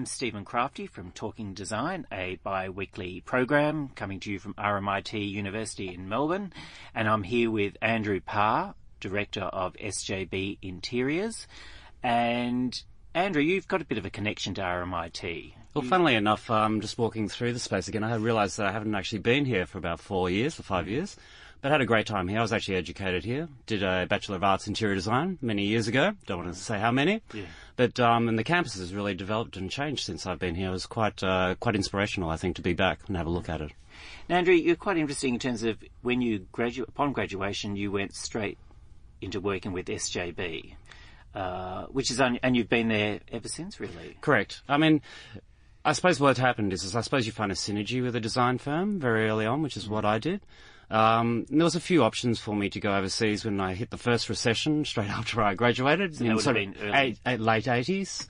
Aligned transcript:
I'm 0.00 0.06
Stephen 0.06 0.46
Crafti 0.46 0.88
from 0.88 1.10
Talking 1.10 1.52
Design, 1.52 2.06
a 2.10 2.38
bi-weekly 2.42 3.20
program 3.20 3.90
coming 3.94 4.18
to 4.20 4.32
you 4.32 4.38
from 4.38 4.54
RMIT 4.54 5.30
University 5.30 5.92
in 5.92 6.08
Melbourne. 6.08 6.54
And 6.94 7.06
I'm 7.06 7.22
here 7.22 7.50
with 7.50 7.76
Andrew 7.82 8.18
Parr, 8.20 8.74
Director 8.98 9.42
of 9.42 9.74
SJB 9.74 10.56
Interiors. 10.62 11.46
And 12.02 12.82
Andrew, 13.12 13.42
you've 13.42 13.68
got 13.68 13.82
a 13.82 13.84
bit 13.84 13.98
of 13.98 14.06
a 14.06 14.10
connection 14.10 14.54
to 14.54 14.62
RMIT. 14.62 15.52
Well, 15.74 15.84
funnily 15.84 16.14
enough, 16.14 16.50
I'm 16.50 16.76
um, 16.76 16.80
just 16.80 16.96
walking 16.96 17.28
through 17.28 17.52
the 17.52 17.58
space 17.58 17.86
again, 17.86 18.02
I 18.02 18.14
realised 18.14 18.56
that 18.56 18.68
I 18.68 18.72
haven't 18.72 18.94
actually 18.94 19.18
been 19.18 19.44
here 19.44 19.66
for 19.66 19.76
about 19.76 20.00
four 20.00 20.30
years 20.30 20.58
or 20.58 20.62
five 20.62 20.88
years, 20.88 21.14
but 21.60 21.70
had 21.70 21.80
a 21.80 21.86
great 21.86 22.06
time 22.06 22.28
here. 22.28 22.38
I 22.38 22.42
was 22.42 22.52
actually 22.52 22.76
educated 22.76 23.24
here. 23.24 23.48
Did 23.66 23.82
a 23.82 24.06
Bachelor 24.08 24.36
of 24.36 24.44
Arts 24.44 24.66
Interior 24.66 24.94
Design 24.94 25.38
many 25.42 25.66
years 25.66 25.88
ago. 25.88 26.12
Don't 26.26 26.44
want 26.44 26.54
to 26.54 26.58
say 26.58 26.78
how 26.78 26.90
many. 26.90 27.22
Yeah. 27.32 27.44
But 27.76 27.98
um, 28.00 28.28
and 28.28 28.38
the 28.38 28.44
campus 28.44 28.74
has 28.74 28.94
really 28.94 29.14
developed 29.14 29.56
and 29.56 29.70
changed 29.70 30.04
since 30.04 30.26
I've 30.26 30.38
been 30.38 30.54
here. 30.54 30.68
It 30.68 30.72
was 30.72 30.86
quite 30.86 31.22
uh, 31.22 31.54
quite 31.60 31.76
inspirational, 31.76 32.30
I 32.30 32.36
think, 32.36 32.56
to 32.56 32.62
be 32.62 32.72
back 32.72 33.00
and 33.06 33.16
have 33.16 33.26
a 33.26 33.30
look 33.30 33.48
at 33.48 33.60
it. 33.60 33.72
Now, 34.28 34.36
Andrew, 34.36 34.54
you're 34.54 34.76
quite 34.76 34.96
interesting 34.96 35.34
in 35.34 35.40
terms 35.40 35.62
of 35.62 35.78
when 36.02 36.20
you 36.20 36.46
graduate, 36.52 36.88
upon 36.88 37.12
graduation, 37.12 37.76
you 37.76 37.90
went 37.90 38.14
straight 38.14 38.58
into 39.20 39.40
working 39.40 39.72
with 39.72 39.86
SJB, 39.86 40.74
uh, 41.34 41.86
which 41.86 42.10
is, 42.10 42.20
un- 42.20 42.38
and 42.42 42.56
you've 42.56 42.68
been 42.68 42.88
there 42.88 43.20
ever 43.30 43.48
since, 43.48 43.80
really. 43.80 44.16
Correct. 44.20 44.62
I 44.68 44.78
mean, 44.78 45.02
I 45.84 45.92
suppose 45.92 46.20
what 46.20 46.38
happened 46.38 46.72
is, 46.72 46.84
is 46.84 46.94
I 46.96 47.00
suppose 47.00 47.26
you 47.26 47.32
find 47.32 47.52
a 47.52 47.54
synergy 47.54 48.02
with 48.02 48.14
a 48.16 48.20
design 48.20 48.58
firm 48.58 48.98
very 49.00 49.28
early 49.28 49.46
on, 49.46 49.62
which 49.62 49.76
is 49.76 49.88
what 49.88 50.04
I 50.04 50.18
did. 50.18 50.40
Um, 50.90 51.46
there 51.48 51.64
was 51.64 51.76
a 51.76 51.80
few 51.80 52.02
options 52.02 52.40
for 52.40 52.54
me 52.56 52.68
to 52.70 52.80
go 52.80 52.92
overseas 52.94 53.44
when 53.44 53.60
I 53.60 53.74
hit 53.74 53.90
the 53.90 53.96
first 53.96 54.28
recession 54.28 54.84
straight 54.90 55.08
after 55.10 55.40
I 55.42 55.54
graduated. 55.54 56.14
that 56.14 56.24
in 56.24 56.34
would 56.34 56.42
sort 56.42 56.56
have 56.56 56.68
of 56.68 56.74
been 56.74 56.88
early. 56.88 56.98
eight, 56.98 57.18
eight, 57.26 57.40
late 57.40 57.64
80s. 57.64 58.26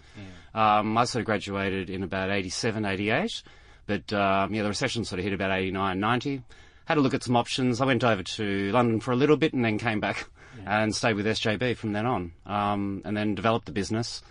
Um, 0.55 0.98
I 0.98 1.05
sort 1.05 1.20
of 1.20 1.27
graduated 1.27 1.89
in 1.91 2.02
about 2.02 2.30
87, 2.30 2.84
88. 2.84 3.42
But 3.86 4.12
um, 4.12 4.52
yeah, 4.55 4.62
the 4.62 4.69
recession 4.69 5.05
sort 5.05 5.19
of 5.20 5.25
hit 5.25 5.33
about 5.33 5.52
89, 5.52 5.98
90. 5.98 6.42
Had 6.84 6.98
a 6.98 7.00
look 7.00 7.14
at 7.14 7.22
some 7.22 7.36
options. 7.36 7.80
I 7.80 7.86
went 7.86 8.05
over 8.05 8.22
to 8.22 8.72
London 8.72 9.00
for 9.00 9.12
a 9.12 9.17
little 9.17 9.36
bit 9.36 9.52
and 9.52 9.64
then 9.64 9.78
came 9.78 10.00
back 10.00 10.28
and 10.67 10.95
stayed 10.95 11.14
with 11.14 11.27
SJB 11.27 11.77
from 11.77 11.92
then 11.92 12.05
on. 12.06 12.33
Um, 12.47 13.02
and 13.05 13.17
then 13.17 13.34
developed 13.34 13.67
the 13.67 13.72
business 13.72 14.22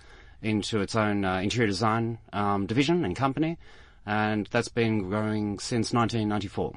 into 0.42 0.82
its 0.82 0.96
own 0.96 1.26
uh, 1.26 1.38
interior 1.40 1.68
design 1.68 2.20
um, 2.34 2.66
division 2.68 3.04
and 3.06 3.16
company. 3.16 3.58
And 4.06 4.48
that's 4.52 4.70
been 4.70 5.10
growing 5.10 5.60
since 5.60 5.94
1994. 5.94 6.74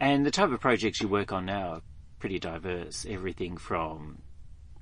And 0.00 0.24
the 0.24 0.30
type 0.30 0.50
of 0.50 0.60
projects 0.60 1.00
you 1.00 1.08
work 1.08 1.32
on 1.32 1.46
now 1.46 1.68
are 1.68 1.82
pretty 2.18 2.38
diverse. 2.38 3.06
Everything 3.08 3.56
from 3.56 4.18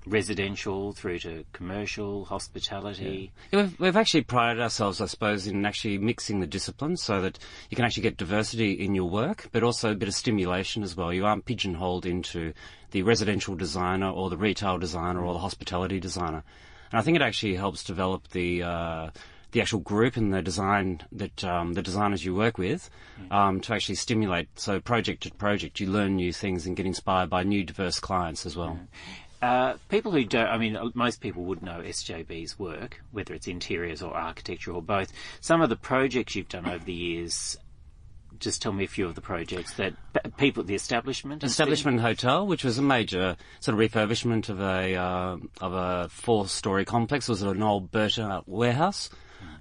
residential 0.06 0.92
through 0.92 1.18
to 1.18 1.44
commercial, 1.52 2.24
hospitality. 2.24 3.32
Yeah, 3.50 3.62
we've, 3.62 3.80
we've 3.80 3.96
actually 3.96 4.22
prided 4.22 4.62
ourselves, 4.62 5.00
I 5.00 5.06
suppose, 5.06 5.46
in 5.46 5.66
actually 5.66 5.98
mixing 5.98 6.40
the 6.40 6.46
disciplines 6.46 7.02
so 7.02 7.20
that 7.22 7.38
you 7.68 7.76
can 7.76 7.84
actually 7.84 8.04
get 8.04 8.16
diversity 8.16 8.72
in 8.72 8.94
your 8.94 9.10
work, 9.10 9.48
but 9.52 9.62
also 9.62 9.90
a 9.90 9.96
bit 9.96 10.08
of 10.08 10.14
stimulation 10.14 10.82
as 10.82 10.96
well. 10.96 11.12
You 11.12 11.26
aren't 11.26 11.44
pigeonholed 11.44 12.06
into 12.06 12.52
the 12.92 13.02
residential 13.02 13.56
designer 13.56 14.08
or 14.08 14.30
the 14.30 14.36
retail 14.36 14.78
designer 14.78 15.24
or 15.24 15.32
the 15.32 15.40
hospitality 15.40 15.98
designer. 15.98 16.44
And 16.92 17.00
I 17.00 17.02
think 17.02 17.16
it 17.16 17.22
actually 17.22 17.56
helps 17.56 17.82
develop 17.82 18.28
the 18.28 18.62
uh, 18.62 19.10
the 19.56 19.62
actual 19.62 19.80
group 19.80 20.18
and 20.18 20.34
the 20.34 20.42
design 20.42 21.00
that 21.10 21.42
um, 21.42 21.72
the 21.72 21.80
designers 21.80 22.22
you 22.22 22.34
work 22.34 22.58
with 22.58 22.90
um, 23.30 23.58
to 23.58 23.72
actually 23.72 23.94
stimulate. 23.94 24.48
So 24.56 24.80
project 24.80 25.22
to 25.22 25.32
project, 25.32 25.80
you 25.80 25.86
learn 25.86 26.16
new 26.16 26.30
things 26.30 26.66
and 26.66 26.76
get 26.76 26.84
inspired 26.84 27.30
by 27.30 27.42
new 27.42 27.64
diverse 27.64 27.98
clients 27.98 28.44
as 28.44 28.54
well. 28.54 28.78
Uh, 29.40 29.76
people 29.88 30.12
who 30.12 30.26
don't, 30.26 30.46
I 30.46 30.58
mean, 30.58 30.78
most 30.92 31.22
people 31.22 31.44
would 31.44 31.62
know 31.62 31.80
SJB's 31.80 32.58
work, 32.58 33.00
whether 33.12 33.32
it's 33.32 33.48
interiors 33.48 34.02
or 34.02 34.12
architecture 34.12 34.72
or 34.72 34.82
both. 34.82 35.10
Some 35.40 35.62
of 35.62 35.70
the 35.70 35.76
projects 35.76 36.36
you've 36.36 36.50
done 36.50 36.68
over 36.68 36.84
the 36.84 36.92
years, 36.92 37.56
just 38.38 38.60
tell 38.60 38.72
me 38.72 38.84
a 38.84 38.88
few 38.88 39.06
of 39.06 39.14
the 39.14 39.22
projects 39.22 39.72
that 39.76 39.94
people, 40.36 40.64
the 40.64 40.74
establishment, 40.74 41.42
Establishment 41.42 42.00
Hotel, 42.00 42.46
which 42.46 42.62
was 42.62 42.76
a 42.76 42.82
major 42.82 43.38
sort 43.60 43.80
of 43.80 43.90
refurbishment 43.90 44.50
of 44.50 44.60
a 44.60 44.94
uh, 44.96 45.38
of 45.62 45.72
a 45.72 46.10
four-story 46.10 46.84
complex. 46.84 47.26
It 47.26 47.32
was 47.32 47.40
an 47.40 47.62
old 47.62 47.90
Berta 47.90 48.42
warehouse, 48.46 49.08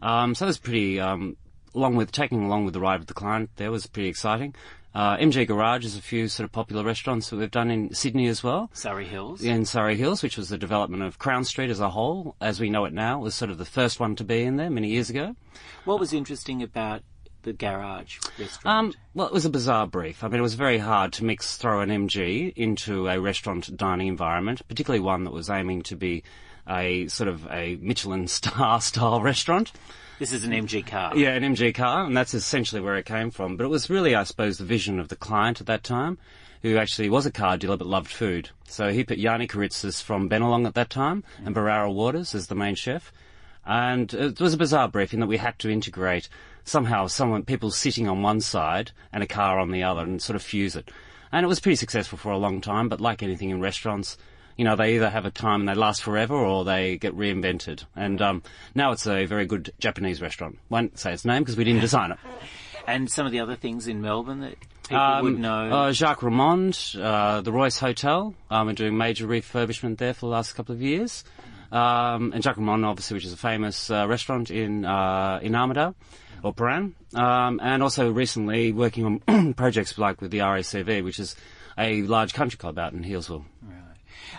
um, 0.01 0.35
so 0.35 0.45
it 0.45 0.47
was 0.47 0.59
pretty. 0.59 0.99
Um, 0.99 1.37
along 1.73 1.95
with 1.95 2.11
taking 2.11 2.45
along 2.45 2.63
with 2.63 2.73
the 2.73 2.79
ride 2.79 2.99
with 2.99 3.07
the 3.07 3.13
client, 3.13 3.49
there 3.57 3.69
was 3.69 3.85
pretty 3.85 4.07
exciting. 4.07 4.55
Uh, 4.95 5.17
MG 5.17 5.45
Garage 5.45 5.83
is 5.83 5.97
a 5.97 6.01
few 6.01 6.29
sort 6.29 6.45
of 6.45 6.53
popular 6.53 6.81
restaurants 6.81 7.29
that 7.29 7.35
we've 7.35 7.51
done 7.51 7.69
in 7.69 7.93
Sydney 7.93 8.27
as 8.27 8.41
well. 8.41 8.69
Surry 8.71 9.05
Hills. 9.05 9.43
In 9.43 9.65
Surry 9.65 9.97
Hills, 9.97 10.23
which 10.23 10.37
was 10.37 10.47
the 10.47 10.57
development 10.57 11.03
of 11.03 11.19
Crown 11.19 11.43
Street 11.43 11.69
as 11.69 11.81
a 11.81 11.89
whole, 11.89 12.37
as 12.39 12.61
we 12.61 12.69
know 12.69 12.85
it 12.85 12.93
now, 12.93 13.19
was 13.19 13.35
sort 13.35 13.51
of 13.51 13.57
the 13.57 13.65
first 13.65 13.99
one 13.99 14.15
to 14.15 14.23
be 14.23 14.43
in 14.43 14.55
there 14.55 14.69
many 14.69 14.87
years 14.87 15.09
ago. 15.09 15.35
What 15.83 15.99
was 15.99 16.13
interesting 16.13 16.63
about 16.63 17.01
the 17.41 17.51
garage 17.51 18.19
restaurant? 18.39 18.65
Um, 18.65 18.93
well, 19.13 19.27
it 19.27 19.33
was 19.33 19.43
a 19.43 19.49
bizarre 19.49 19.85
brief. 19.85 20.23
I 20.23 20.29
mean, 20.29 20.39
it 20.39 20.43
was 20.43 20.53
very 20.53 20.77
hard 20.77 21.11
to 21.13 21.25
mix, 21.25 21.57
throw 21.57 21.81
an 21.81 21.89
MG 21.89 22.53
into 22.55 23.09
a 23.09 23.19
restaurant 23.19 23.75
dining 23.75 24.07
environment, 24.07 24.61
particularly 24.69 25.01
one 25.01 25.25
that 25.25 25.33
was 25.33 25.49
aiming 25.49 25.81
to 25.83 25.97
be 25.97 26.23
a 26.67 27.07
sort 27.07 27.27
of 27.27 27.47
a 27.51 27.77
Michelin 27.81 28.27
star 28.39 28.81
style 28.81 29.21
restaurant. 29.21 29.71
this 30.19 30.31
is 30.31 30.43
an 30.43 30.51
MG 30.51 30.85
car. 30.85 31.15
Yeah, 31.15 31.33
an 31.33 31.43
MG 31.43 31.73
car, 31.73 32.05
and 32.05 32.15
that's 32.15 32.33
essentially 32.33 32.81
where 32.81 32.95
it 32.95 33.05
came 33.05 33.31
from. 33.31 33.57
But 33.57 33.65
it 33.65 33.69
was 33.69 33.89
really, 33.89 34.15
I 34.15 34.23
suppose, 34.23 34.57
the 34.57 34.65
vision 34.65 34.99
of 34.99 35.09
the 35.09 35.15
client 35.15 35.61
at 35.61 35.67
that 35.67 35.83
time, 35.83 36.17
who 36.61 36.77
actually 36.77 37.09
was 37.09 37.25
a 37.25 37.31
car 37.31 37.57
dealer 37.57 37.77
but 37.77 37.87
loved 37.87 38.09
food. 38.09 38.49
So 38.67 38.91
he 38.91 39.03
put 39.03 39.19
Janni 39.19 39.47
Kyritsis 39.47 40.01
from 40.01 40.29
Bennelong 40.29 40.65
at 40.65 40.73
that 40.73 40.89
time 40.89 41.23
and 41.43 41.55
Berowra 41.55 41.93
Waters 41.93 42.33
as 42.33 42.47
the 42.47 42.55
main 42.55 42.75
chef. 42.75 43.11
And 43.65 44.13
it 44.13 44.39
was 44.39 44.53
a 44.53 44.57
bizarre 44.57 44.87
briefing 44.87 45.19
that 45.19 45.27
we 45.27 45.37
had 45.37 45.57
to 45.59 45.69
integrate 45.69 46.29
somehow 46.63 47.07
someone, 47.07 47.43
people 47.43 47.71
sitting 47.71 48.07
on 48.07 48.21
one 48.21 48.41
side 48.41 48.91
and 49.13 49.23
a 49.23 49.27
car 49.27 49.59
on 49.59 49.71
the 49.71 49.83
other 49.83 50.01
and 50.01 50.21
sort 50.21 50.35
of 50.35 50.41
fuse 50.43 50.75
it. 50.75 50.89
And 51.31 51.43
it 51.43 51.47
was 51.47 51.59
pretty 51.59 51.75
successful 51.75 52.17
for 52.17 52.31
a 52.31 52.37
long 52.37 52.61
time, 52.61 52.89
but 52.89 53.01
like 53.01 53.21
anything 53.21 53.49
in 53.49 53.61
restaurants, 53.61 54.17
you 54.57 54.63
know, 54.65 54.75
they 54.75 54.95
either 54.95 55.09
have 55.09 55.25
a 55.25 55.31
time 55.31 55.61
and 55.61 55.69
they 55.69 55.73
last 55.75 56.01
forever 56.03 56.35
or 56.35 56.63
they 56.65 56.97
get 56.97 57.15
reinvented. 57.17 57.83
And 57.95 58.21
um, 58.21 58.43
now 58.73 58.91
it's 58.91 59.05
a 59.07 59.25
very 59.25 59.45
good 59.45 59.71
Japanese 59.79 60.21
restaurant. 60.21 60.59
Won't 60.69 60.97
say 60.97 61.13
its 61.13 61.25
name 61.25 61.41
because 61.43 61.57
we 61.57 61.63
didn't 61.63 61.81
design 61.81 62.11
it. 62.11 62.17
And 62.87 63.09
some 63.09 63.25
of 63.25 63.31
the 63.31 63.39
other 63.39 63.55
things 63.55 63.87
in 63.87 63.99
Melbourne 64.03 64.41
that 64.41 64.57
people 64.83 64.97
Um, 64.97 65.23
would 65.25 65.39
know. 65.39 65.71
Uh, 65.71 65.91
Jacques 65.91 66.19
Reymond, 66.19 66.95
uh, 67.03 67.41
the 67.41 67.51
Royce 67.51 67.79
Hotel. 67.79 68.35
Um, 68.51 68.67
we're 68.67 68.73
doing 68.73 68.95
major 68.95 69.25
refurbishment 69.25 69.97
there 69.97 70.13
for 70.13 70.27
the 70.27 70.31
last 70.31 70.53
couple 70.53 70.75
of 70.75 70.83
years. 70.83 71.23
Um, 71.71 72.31
and 72.31 72.43
Jacques 72.43 72.57
Reymond, 72.57 72.85
obviously, 72.85 73.15
which 73.15 73.25
is 73.25 73.33
a 73.33 73.37
famous 73.37 73.89
uh, 73.89 74.05
restaurant 74.07 74.51
in 74.51 74.85
uh, 74.85 75.39
in 75.41 75.55
Armadale 75.55 75.95
or 76.43 76.53
Prahran. 76.53 76.93
Um, 77.15 77.59
and 77.63 77.81
also 77.81 78.11
recently 78.11 78.71
working 78.71 79.21
on 79.27 79.53
projects 79.55 79.97
like 79.97 80.21
with 80.21 80.29
the 80.29 80.39
RACV, 80.39 81.03
which 81.03 81.17
is 81.17 81.35
a 81.79 82.03
large 82.03 82.35
country 82.35 82.57
club 82.59 82.77
out 82.77 82.93
in 82.93 83.03
Healesville. 83.03 83.45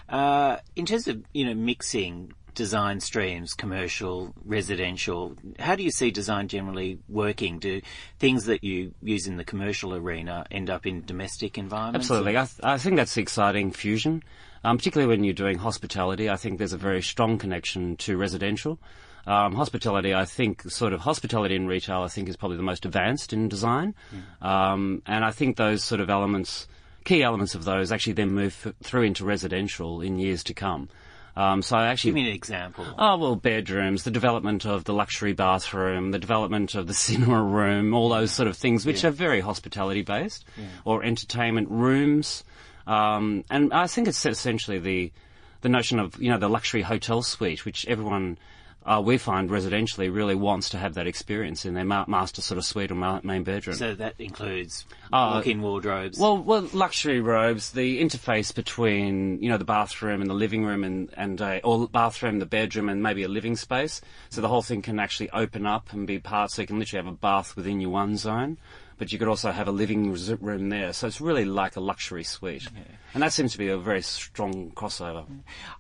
Uh, 0.09 0.57
in 0.75 0.87
terms 0.87 1.09
of 1.09 1.23
you 1.33 1.45
know 1.45 1.55
mixing 1.55 2.33
design 2.57 2.99
streams, 3.01 3.53
commercial, 3.55 4.35
residential, 4.45 5.37
how 5.59 5.77
do 5.77 5.83
you 5.85 5.91
see 5.91 6.11
design 6.11 6.49
generally 6.49 6.99
working? 7.09 7.59
Do 7.59 7.83
things 8.19 8.47
that 8.47 8.65
you 8.65 8.95
use 9.03 9.27
in 9.27 9.37
the 9.37 9.45
commercial 9.45 9.95
arena 9.95 10.47
end 10.51 10.71
up 10.71 10.87
in 10.87 11.05
domestic 11.05 11.59
environments? 11.59 12.07
Absolutely. 12.07 12.37
I, 12.37 12.47
th- 12.47 12.61
I 12.63 12.79
think 12.79 12.97
that's 12.97 13.15
the 13.15 13.21
exciting 13.21 13.73
fusion, 13.73 14.23
um, 14.65 14.79
particularly 14.79 15.09
when 15.09 15.23
you're 15.23 15.35
doing 15.35 15.59
hospitality. 15.59 16.31
I 16.31 16.37
think 16.37 16.59
there's 16.59 16.73
a 16.73 16.79
very 16.79 17.03
strong 17.03 17.39
connection 17.39 17.97
to 17.99 18.17
residential. 18.17 18.81
Um, 19.27 19.55
hospitality, 19.55 20.15
I 20.15 20.25
think, 20.25 20.63
sort 20.71 20.93
of 20.93 21.01
hospitality 21.01 21.57
and 21.57 21.69
retail, 21.69 22.03
I 22.03 22.09
think, 22.09 22.29
is 22.29 22.37
probably 22.37 22.57
the 22.57 22.63
most 22.63 22.87
advanced 22.87 23.33
in 23.33 23.49
design. 23.49 23.95
Um, 24.41 25.03
and 25.05 25.25
I 25.25 25.33
think 25.33 25.57
those 25.57 25.83
sort 25.83 26.01
of 26.01 26.09
elements, 26.09 26.69
key 27.07 27.23
elements 27.23 27.55
of 27.55 27.65
those, 27.65 27.91
actually 27.91 28.13
then 28.13 28.33
move 28.33 28.67
f- 28.67 28.75
through 28.83 29.05
into 29.05 29.25
residential 29.25 30.03
in 30.03 30.19
years 30.19 30.45
to 30.45 30.53
come. 30.53 30.91
Um, 31.37 31.63
so 31.63 31.77
I 31.77 31.89
actually 31.89 32.13
Give 32.13 32.15
me 32.15 32.31
an 32.31 32.35
example. 32.35 32.87
Oh, 32.99 33.17
well, 33.19 33.37
bedrooms, 33.37 34.05
the 34.05 34.11
development 34.11 34.65
of 34.67 34.85
the 34.85 34.95
luxury 34.95 35.35
bathroom, 35.35 36.11
the 36.11 36.19
development 36.19 36.75
of 36.75 36.87
the 36.87 36.95
cinema 37.07 37.43
room, 37.43 37.95
all 37.95 38.09
those 38.09 38.33
sort 38.33 38.49
of 38.49 38.57
things, 38.57 38.85
which 38.85 39.05
are 39.05 39.11
very 39.11 39.41
hospitality 39.41 40.03
based, 40.03 40.45
or 40.85 41.03
entertainment 41.05 41.71
rooms. 41.71 42.43
Um, 42.87 43.45
and 43.51 43.73
I 43.73 43.87
think 43.87 44.09
it's 44.09 44.25
essentially 44.25 44.79
the, 44.79 45.13
the 45.61 45.69
notion 45.69 45.99
of, 45.99 46.21
you 46.21 46.31
know, 46.31 46.39
the 46.39 46.49
luxury 46.49 46.83
hotel 46.83 47.23
suite, 47.23 47.65
which 47.65 47.87
everyone, 47.87 48.39
uh, 48.87 49.03
we 49.05 49.19
find 49.19 49.51
residentially 49.51 50.15
really 50.15 50.35
wants 50.37 50.71
to 50.71 50.79
have 50.79 50.95
that 50.95 51.07
experience 51.07 51.67
in 51.67 51.75
their 51.75 51.85
ma- 51.85 52.05
master 52.07 52.41
sort 52.41 52.57
of 52.57 52.65
suite 52.65 52.91
or 52.91 52.95
ma- 52.95 53.21
main 53.23 53.43
bedroom. 53.43 53.77
So 53.77 53.95
that 53.97 54.15
includes 54.19 54.87
Uh, 55.13 55.33
walk-in 55.35 55.61
wardrobes. 55.61 56.19
Well, 56.19 56.39
well, 56.39 56.69
luxury 56.73 57.21
robes, 57.21 57.73
the 57.73 58.01
interface 58.01 58.55
between 58.55 59.43
you 59.43 59.49
know 59.49 59.59
the 59.59 59.65
bathroom 59.65 60.21
and 60.21 60.31
the 60.31 60.35
living 60.35 60.65
room, 60.65 60.85
and 60.85 61.11
and 61.17 61.43
uh, 61.43 61.61
or 61.65 61.89
bathroom, 61.89 62.39
the 62.39 62.47
bedroom, 62.47 62.89
and 62.89 63.03
maybe 63.03 63.23
a 63.25 63.29
living 63.29 63.57
space. 63.57 64.01
So 64.31 64.41
the 64.41 64.49
whole 64.49 64.63
thing 64.63 64.83
can 64.83 65.01
actually 65.01 65.31
open 65.31 65.67
up 65.67 65.93
and 65.93 66.07
be 66.07 66.19
part. 66.19 66.51
So 66.53 66.63
you 66.63 66.69
can 66.69 66.79
literally 66.79 67.05
have 67.05 67.13
a 67.13 67.17
bath 67.17 67.57
within 67.57 67.81
your 67.81 67.91
one 67.91 68.17
zone, 68.17 68.57
but 68.99 69.13
you 69.13 69.19
could 69.19 69.29
also 69.29 69.51
have 69.51 69.67
a 69.69 69.73
living 69.73 70.13
room 70.41 70.69
there. 70.69 70.93
So 70.93 71.07
it's 71.09 71.21
really 71.21 71.45
like 71.45 71.75
a 71.77 71.81
luxury 71.81 72.25
suite, 72.25 72.69
and 73.15 73.23
that 73.23 73.33
seems 73.33 73.53
to 73.53 73.59
be 73.59 73.69
a 73.69 73.79
very 73.79 74.03
strong 74.03 74.71
crossover. 74.77 75.27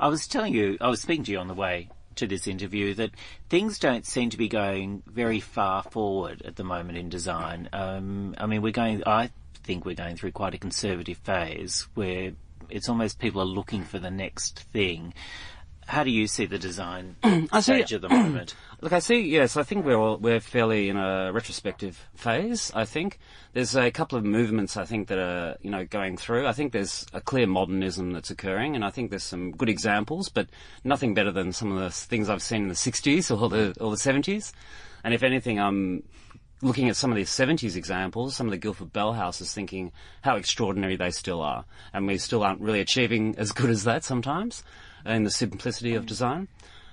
I 0.00 0.08
was 0.08 0.26
telling 0.26 0.54
you, 0.54 0.76
I 0.80 0.88
was 0.88 1.00
speaking 1.00 1.24
to 1.24 1.32
you 1.32 1.38
on 1.38 1.48
the 1.48 1.54
way 1.54 1.88
to 2.16 2.26
this 2.26 2.46
interview 2.46 2.94
that 2.94 3.10
things 3.48 3.78
don't 3.78 4.04
seem 4.06 4.30
to 4.30 4.36
be 4.36 4.48
going 4.48 5.02
very 5.06 5.40
far 5.40 5.82
forward 5.82 6.42
at 6.42 6.56
the 6.56 6.64
moment 6.64 6.98
in 6.98 7.08
design. 7.08 7.68
Um, 7.72 8.34
I 8.38 8.46
mean, 8.46 8.62
we're 8.62 8.72
going. 8.72 9.02
I 9.06 9.30
think 9.64 9.84
we're 9.84 9.94
going 9.94 10.16
through 10.16 10.32
quite 10.32 10.54
a 10.54 10.58
conservative 10.58 11.18
phase 11.18 11.86
where 11.94 12.32
it's 12.68 12.88
almost 12.88 13.18
people 13.18 13.40
are 13.40 13.46
looking 13.46 13.84
for 13.84 13.98
the 13.98 14.10
next 14.10 14.60
thing. 14.72 15.14
How 15.86 16.02
do 16.02 16.10
you 16.10 16.26
see 16.26 16.46
the 16.46 16.58
design 16.58 17.16
I 17.22 17.60
see- 17.60 17.74
stage 17.74 17.92
at 17.92 18.00
the 18.00 18.08
moment? 18.08 18.54
Look, 18.82 18.92
I 18.92 18.98
see. 18.98 19.20
Yes, 19.20 19.56
I 19.56 19.62
think 19.62 19.86
we're 19.86 19.96
all, 19.96 20.18
we're 20.18 20.40
fairly 20.40 20.90
in 20.90 20.98
a 20.98 21.32
retrospective 21.32 22.08
phase. 22.14 22.70
I 22.74 22.84
think 22.84 23.18
there's 23.54 23.74
a 23.74 23.90
couple 23.90 24.18
of 24.18 24.24
movements. 24.24 24.76
I 24.76 24.84
think 24.84 25.08
that 25.08 25.18
are 25.18 25.56
you 25.62 25.70
know 25.70 25.86
going 25.86 26.18
through. 26.18 26.46
I 26.46 26.52
think 26.52 26.72
there's 26.72 27.06
a 27.14 27.22
clear 27.22 27.46
modernism 27.46 28.12
that's 28.12 28.30
occurring, 28.30 28.76
and 28.76 28.84
I 28.84 28.90
think 28.90 29.08
there's 29.08 29.22
some 29.22 29.52
good 29.52 29.70
examples, 29.70 30.28
but 30.28 30.48
nothing 30.84 31.14
better 31.14 31.32
than 31.32 31.52
some 31.52 31.72
of 31.72 31.78
the 31.78 31.90
things 31.90 32.28
I've 32.28 32.42
seen 32.42 32.62
in 32.62 32.68
the 32.68 32.74
'60s 32.74 33.30
or 33.30 33.48
the 33.48 33.74
or 33.80 33.90
the 33.90 33.96
'70s. 33.96 34.52
And 35.02 35.14
if 35.14 35.22
anything, 35.22 35.58
I'm 35.58 36.02
looking 36.62 36.88
at 36.88 36.96
some 36.96 37.10
of 37.10 37.16
these 37.16 37.30
70s 37.30 37.76
examples, 37.76 38.34
some 38.34 38.46
of 38.46 38.50
the 38.50 38.56
Guildford 38.56 38.92
Bell 38.92 39.12
houses, 39.12 39.52
thinking 39.52 39.92
how 40.22 40.36
extraordinary 40.36 40.96
they 40.96 41.10
still 41.10 41.42
are. 41.42 41.64
And 41.92 42.06
we 42.06 42.18
still 42.18 42.42
aren't 42.42 42.60
really 42.60 42.80
achieving 42.80 43.34
as 43.38 43.52
good 43.52 43.70
as 43.70 43.84
that 43.84 44.04
sometimes 44.04 44.64
in 45.04 45.24
the 45.24 45.30
simplicity 45.30 45.94
of 45.94 46.06
design. 46.06 46.48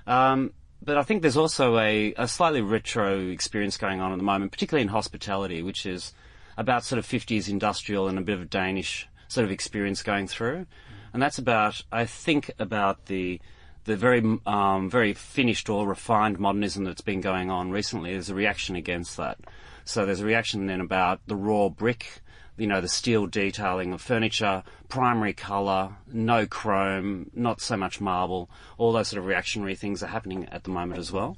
Um, 0.05 0.51
but 0.83 0.97
I 0.97 1.03
think 1.03 1.21
there's 1.21 1.37
also 1.37 1.77
a, 1.77 2.13
a 2.17 2.27
slightly 2.27 2.61
retro 2.61 3.19
experience 3.27 3.77
going 3.77 4.01
on 4.01 4.11
at 4.11 4.17
the 4.17 4.23
moment, 4.23 4.51
particularly 4.51 4.83
in 4.83 4.89
hospitality, 4.89 5.61
which 5.61 5.85
is 5.85 6.13
about 6.57 6.83
sort 6.83 6.99
of 6.99 7.05
50s 7.05 7.49
industrial 7.49 8.07
and 8.07 8.17
a 8.17 8.21
bit 8.21 8.35
of 8.35 8.41
a 8.41 8.45
Danish 8.45 9.07
sort 9.27 9.45
of 9.45 9.51
experience 9.51 10.03
going 10.03 10.27
through. 10.27 10.65
And 11.13 11.21
that's 11.21 11.37
about, 11.37 11.81
I 11.91 12.05
think, 12.05 12.51
about 12.59 13.05
the 13.05 13.39
the 13.85 13.95
very 13.97 14.23
um, 14.45 14.89
very 14.89 15.13
finished 15.13 15.69
or 15.69 15.85
refined 15.87 16.39
modernism 16.39 16.85
that's 16.85 17.01
been 17.01 17.21
going 17.21 17.51
on 17.51 17.69
recently. 17.69 18.13
There's 18.13 18.29
a 18.29 18.35
reaction 18.35 18.75
against 18.75 19.17
that. 19.17 19.37
So 19.85 20.05
there's 20.05 20.21
a 20.21 20.25
reaction 20.25 20.67
then 20.67 20.79
about 20.79 21.19
the 21.27 21.35
raw 21.35 21.69
brick, 21.69 22.21
you 22.57 22.67
know, 22.67 22.81
the 22.81 22.87
steel 22.87 23.25
detailing 23.25 23.93
of 23.93 24.01
furniture, 24.01 24.63
primary 24.89 25.33
colour, 25.33 25.95
no 26.11 26.45
chrome, 26.45 27.31
not 27.33 27.61
so 27.61 27.75
much 27.75 27.99
marble. 27.99 28.49
All 28.77 28.91
those 28.91 29.07
sort 29.07 29.19
of 29.19 29.25
reactionary 29.25 29.75
things 29.75 30.03
are 30.03 30.07
happening 30.07 30.47
at 30.51 30.63
the 30.63 30.69
moment 30.69 30.99
as 30.99 31.11
well. 31.11 31.37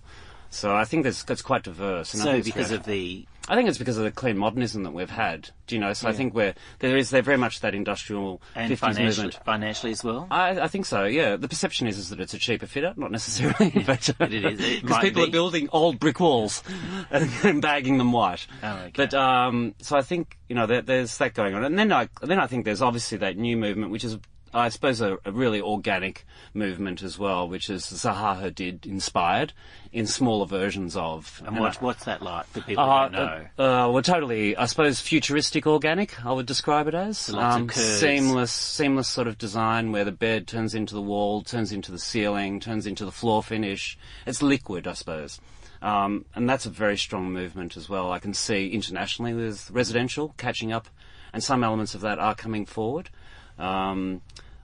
So 0.50 0.76
I 0.76 0.86
think 0.86 1.04
that's, 1.04 1.24
that's 1.24 1.42
quite 1.42 1.64
diverse. 1.64 2.14
And 2.14 2.24
So 2.24 2.42
because 2.42 2.72
of 2.72 2.86
the 2.86 3.26
I 3.48 3.56
think 3.56 3.70
it's 3.70 3.78
because 3.78 3.98
of 3.98 4.04
the 4.04 4.12
clean 4.12 4.38
modernism 4.38 4.84
that 4.84 4.92
we've 4.92 5.10
had. 5.10 5.50
Do 5.68 5.76
you 5.76 5.82
know? 5.82 5.94
So 5.94 6.08
I 6.08 6.14
think 6.14 6.34
we're 6.34 6.54
there 6.80 6.98
is 6.98 7.10
they're 7.10 7.22
very 7.22 7.38
much 7.38 7.60
that 7.62 7.76
industrial 7.76 8.42
and 8.56 8.72
50s 8.72 8.78
financially, 8.78 9.26
movement. 9.28 9.46
financially 9.46 9.92
as 9.92 10.04
well. 10.04 10.28
I, 10.32 10.60
I 10.62 10.68
think 10.68 10.86
so. 10.86 11.04
Yeah, 11.06 11.36
the 11.36 11.48
perception 11.48 11.88
is 11.88 11.98
is 11.98 12.10
that 12.10 12.20
it's 12.20 12.34
a 12.34 12.40
cheaper 12.40 12.66
fitter, 12.66 12.94
not 12.98 13.12
necessarily, 13.12 13.70
but 13.86 14.10
But 14.18 14.34
it 14.34 14.46
is. 14.46 14.82
Because 14.82 14.98
people 15.02 15.24
be. 15.24 15.30
are 15.30 15.32
building 15.32 15.70
old 15.72 16.00
brick 16.00 16.20
walls 16.20 16.64
and, 17.12 17.30
and 17.44 17.62
bagging 17.62 17.98
them 17.98 18.12
white. 18.12 18.48
Oh, 18.64 18.74
okay. 18.74 18.92
But 18.96 19.14
um, 19.14 19.76
so 19.80 19.96
I 19.98 20.02
think 20.02 20.38
you 20.50 20.56
know 20.56 20.66
there, 20.66 20.82
there's 20.82 21.18
that 21.20 21.34
going 21.34 21.54
on, 21.54 21.64
and 21.64 21.78
then 21.78 21.92
I 21.92 22.10
then 22.22 22.40
I 22.40 22.48
think 22.48 22.66
there's 22.66 22.82
obviously 22.82 23.18
that 23.20 23.38
new 23.38 23.58
movement, 23.58 23.92
which 23.92 24.04
is. 24.04 24.18
I 24.54 24.70
suppose 24.70 25.02
a, 25.02 25.18
a 25.26 25.32
really 25.32 25.60
organic 25.60 26.26
movement 26.54 27.04
as 27.04 27.20
well, 27.20 27.48
which 27.48 27.70
is 27.70 27.84
Zaha 27.84 28.42
Hadid 28.42 28.86
inspired 28.86 29.52
in 29.92 30.08
smaller 30.08 30.46
versions 30.46 30.96
of. 30.96 31.42
and 31.46 31.58
I- 31.58 31.60
what, 31.60 31.82
what's 31.82 32.06
that 32.06 32.22
like 32.22 32.46
for 32.48 32.62
people 32.62 32.84
who 32.86 32.90
uh, 32.90 33.10
don't 33.10 33.12
know? 33.14 33.46
uh, 33.60 33.62
uh, 33.62 33.92
well, 33.92 34.02
totally. 34.04 34.56
I 34.56 34.66
suppose 34.66 35.02
futuristic 35.02 35.68
organic. 35.68 36.26
I 36.26 36.32
would 36.32 36.46
describe 36.46 36.88
it 36.88 36.94
as 36.94 37.30
Um, 37.30 37.70
seamless, 37.70 38.52
seamless 38.52 39.08
sort 39.08 39.28
of 39.28 39.38
design 39.38 39.92
where 39.92 40.06
the 40.06 40.12
bed 40.12 40.48
turns 40.48 40.74
into 40.74 40.94
the 40.94 41.02
wall, 41.02 41.42
turns 41.42 41.72
into 41.72 41.92
the 41.92 42.00
ceiling, 42.00 42.60
turns 42.60 42.88
into 42.88 43.04
the 43.06 43.12
floor 43.12 43.44
finish. 43.44 43.98
It's 44.26 44.42
liquid, 44.42 44.88
I 44.88 44.94
suppose. 44.94 45.40
Um, 45.82 46.26
and 46.34 46.50
that's 46.50 46.66
a 46.66 46.70
very 46.70 46.98
strong 46.98 47.32
movement 47.32 47.76
as 47.78 47.90
well. 47.90 48.12
I 48.12 48.20
can 48.20 48.34
see 48.34 48.70
internationally 48.70 49.34
with 49.34 49.70
residential 49.72 50.34
catching 50.38 50.72
up, 50.72 50.88
and 51.34 51.44
some 51.44 51.64
elements 51.64 51.94
of 51.94 52.02
that 52.02 52.18
are 52.18 52.34
coming 52.34 52.66
forward. 52.66 53.10
Um, 53.58 54.22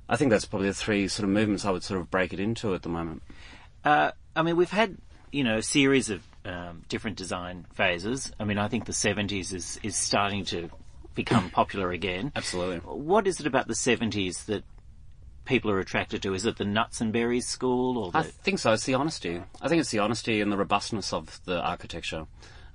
I 0.09 0.17
think 0.17 0.31
that's 0.31 0.45
probably 0.45 0.67
the 0.67 0.73
three 0.73 1.07
sort 1.07 1.23
of 1.23 1.29
movements 1.29 1.65
I 1.65 1.71
would 1.71 1.83
sort 1.83 1.99
of 1.99 2.11
break 2.11 2.33
it 2.33 2.39
into 2.39 2.73
at 2.73 2.81
the 2.81 2.89
moment. 2.89 3.23
Uh, 3.83 4.11
I 4.35 4.43
mean, 4.43 4.57
we've 4.57 4.69
had 4.69 4.97
you 5.31 5.43
know 5.43 5.57
a 5.57 5.63
series 5.63 6.09
of 6.09 6.23
um, 6.45 6.83
different 6.89 7.17
design 7.17 7.65
phases. 7.73 8.31
I 8.39 8.43
mean, 8.43 8.57
I 8.57 8.67
think 8.67 8.85
the 8.85 8.93
seventies 8.93 9.53
is 9.53 9.79
is 9.83 9.95
starting 9.95 10.45
to 10.45 10.69
become 11.15 11.49
popular 11.51 11.91
again. 11.91 12.31
Absolutely. 12.35 12.79
What 12.79 13.27
is 13.27 13.39
it 13.39 13.47
about 13.47 13.67
the 13.67 13.75
seventies 13.75 14.45
that 14.45 14.63
people 15.45 15.71
are 15.71 15.79
attracted 15.79 16.21
to? 16.23 16.33
Is 16.33 16.45
it 16.45 16.57
the 16.57 16.65
nuts 16.65 17.01
and 17.01 17.13
berries 17.13 17.47
school, 17.47 17.97
or 17.97 18.11
the, 18.11 18.19
I 18.19 18.23
think 18.23 18.59
so. 18.59 18.73
It's 18.73 18.85
the 18.85 18.95
honesty. 18.95 19.41
I 19.61 19.67
think 19.67 19.79
it's 19.79 19.91
the 19.91 19.99
honesty 19.99 20.41
and 20.41 20.51
the 20.51 20.57
robustness 20.57 21.13
of 21.13 21.39
the 21.45 21.59
architecture. 21.61 22.25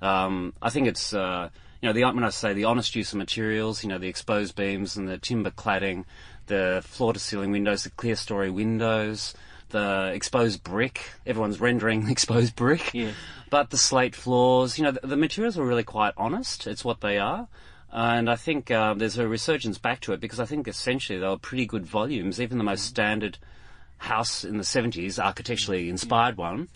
Um, 0.01 0.53
I 0.61 0.69
think 0.69 0.87
it's 0.87 1.13
uh, 1.13 1.49
you 1.81 1.87
know 1.87 1.93
the 1.93 2.03
when 2.03 2.23
I 2.23 2.29
say 2.29 2.53
the 2.53 2.65
honest 2.65 2.95
use 2.95 3.11
of 3.11 3.17
materials, 3.17 3.83
you 3.83 3.89
know 3.89 3.97
the 3.97 4.07
exposed 4.07 4.55
beams 4.55 4.97
and 4.97 5.07
the 5.07 5.17
timber 5.17 5.51
cladding, 5.51 6.05
the 6.47 6.81
floor 6.85 7.13
to 7.13 7.19
ceiling 7.19 7.51
windows, 7.51 7.83
the 7.83 7.91
clerestory 7.91 8.51
windows, 8.51 9.33
the 9.69 10.11
exposed 10.13 10.63
brick. 10.63 11.11
Everyone's 11.25 11.59
rendering 11.59 12.07
exposed 12.09 12.55
brick. 12.55 12.93
Yeah. 12.93 13.11
But 13.49 13.69
the 13.69 13.77
slate 13.77 14.15
floors, 14.15 14.77
you 14.77 14.83
know, 14.83 14.91
the, 14.91 15.07
the 15.07 15.17
materials 15.17 15.57
are 15.57 15.65
really 15.65 15.83
quite 15.83 16.13
honest. 16.17 16.67
It's 16.67 16.83
what 16.83 17.01
they 17.01 17.17
are. 17.17 17.47
And 17.91 18.29
I 18.29 18.35
think 18.35 18.69
uh, 18.69 18.93
there's 18.95 19.17
a 19.17 19.27
resurgence 19.27 19.77
back 19.77 20.01
to 20.01 20.13
it 20.13 20.19
because 20.19 20.39
I 20.39 20.45
think 20.45 20.67
essentially 20.67 21.19
they 21.19 21.27
were 21.27 21.37
pretty 21.37 21.65
good 21.65 21.85
volumes. 21.85 22.41
Even 22.41 22.57
the 22.57 22.63
most 22.63 22.85
standard 22.85 23.37
house 23.97 24.43
in 24.43 24.57
the 24.57 24.63
70s, 24.63 25.23
architecturally 25.23 25.89
inspired 25.89 26.37
one, 26.37 26.67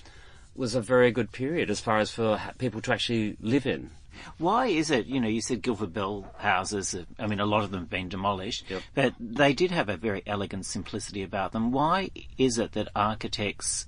was 0.56 0.74
a 0.74 0.82
very 0.82 1.12
good 1.12 1.32
period 1.32 1.70
as 1.70 1.80
far 1.80 2.00
as 2.00 2.12
for 2.12 2.40
people 2.58 2.82
to 2.82 2.94
actually 2.94 3.36
live 3.42 3.66
in. 3.66 3.92
Why 4.38 4.68
is 4.68 4.92
it, 4.92 5.06
you 5.06 5.20
know, 5.20 5.28
you 5.28 5.42
said 5.42 5.62
Guildford 5.62 5.94
Bell 5.94 6.34
houses, 6.38 6.94
uh, 6.96 7.04
I 7.20 7.28
mean, 7.28 7.40
a 7.40 7.46
lot 7.46 7.64
of 7.64 7.72
them 7.72 7.82
have 7.82 7.90
been 7.90 8.10
demolished, 8.10 8.70
Yep. 8.70 8.82
but 8.94 9.14
they 9.20 9.54
did 9.54 9.72
have 9.72 9.90
a 9.90 9.98
very 9.98 10.24
elegant 10.26 10.66
simplicity 10.66 11.24
about 11.24 11.52
them. 11.52 11.72
Why 11.72 12.10
is 12.38 12.58
it 12.58 12.72
that 12.74 12.88
architects, 12.96 13.88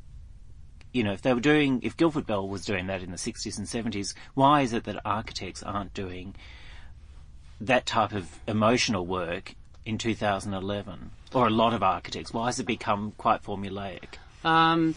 you 0.94 1.04
know, 1.04 1.12
if 1.14 1.22
they 1.22 1.34
were 1.34 1.40
doing, 1.40 1.82
if 1.84 1.98
Guildford 1.98 2.26
Bell 2.26 2.48
was 2.48 2.66
doing 2.66 2.88
that 2.88 3.02
in 3.02 3.12
the 3.12 3.18
60s 3.18 3.58
and 3.58 3.68
70s, 3.68 4.14
why 4.34 4.62
is 4.62 4.74
it 4.74 4.84
that 4.86 5.00
architects 5.06 5.64
aren't 5.64 5.94
doing 5.94 6.36
that 7.62 7.86
type 7.86 8.12
of 8.12 8.40
emotional 8.48 9.06
work 9.06 9.56
in 9.86 9.98
2011? 9.98 11.12
Or 11.34 11.48
a 11.48 11.52
lot 11.52 11.74
of 11.74 11.82
architects? 11.82 12.34
Why 12.34 12.46
has 12.48 12.60
it 12.60 12.66
become 12.66 13.14
quite 13.18 13.42
formulaic? 13.44 14.16
Um, 14.44 14.96